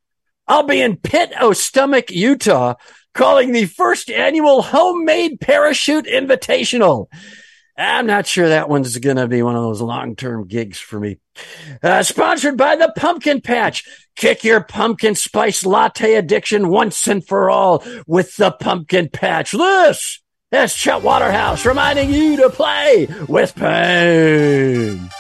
I'll 0.47 0.65
be 0.65 0.81
in 0.81 0.97
Pit 0.97 1.33
O 1.41 1.53
Stomach, 1.53 2.11
Utah, 2.11 2.75
calling 3.15 3.53
the 3.53 3.67
first 3.67 4.11
annual 4.11 4.63
homemade 4.63 5.41
parachute 5.41 6.07
invitational. 6.07 7.07
I'm 7.77 8.07
not 8.07 8.27
sure 8.27 8.51
that 8.51 8.69
one's 8.69 8.97
going 8.99 9.17
to 9.17 9.27
be 9.27 9.43
one 9.43 9.57
of 9.57 9.63
those 9.63 9.81
long 9.81 10.15
term 10.15 10.47
gigs 10.47 10.79
for 10.79 11.01
me. 11.01 11.19
Uh, 11.83 12.03
sponsored 12.03 12.57
by 12.57 12.77
the 12.77 12.93
Pumpkin 12.97 13.41
Patch. 13.41 13.85
Kick 14.15 14.45
your 14.45 14.63
pumpkin 14.63 15.17
spice 15.17 15.67
latte 15.67 16.15
addiction 16.15 16.69
once 16.69 17.09
and 17.09 17.27
for 17.27 17.51
all 17.51 17.83
with 18.07 18.37
the 18.37 18.53
Pumpkin 18.53 19.09
Patch. 19.09 19.51
This 19.53 20.21
is 20.53 20.75
Chet 20.75 21.03
Waterhouse 21.03 21.67
reminding 21.67 22.13
you 22.13 22.37
to 22.37 22.51
play 22.51 23.09
with 23.29 23.57
pain. 23.57 25.11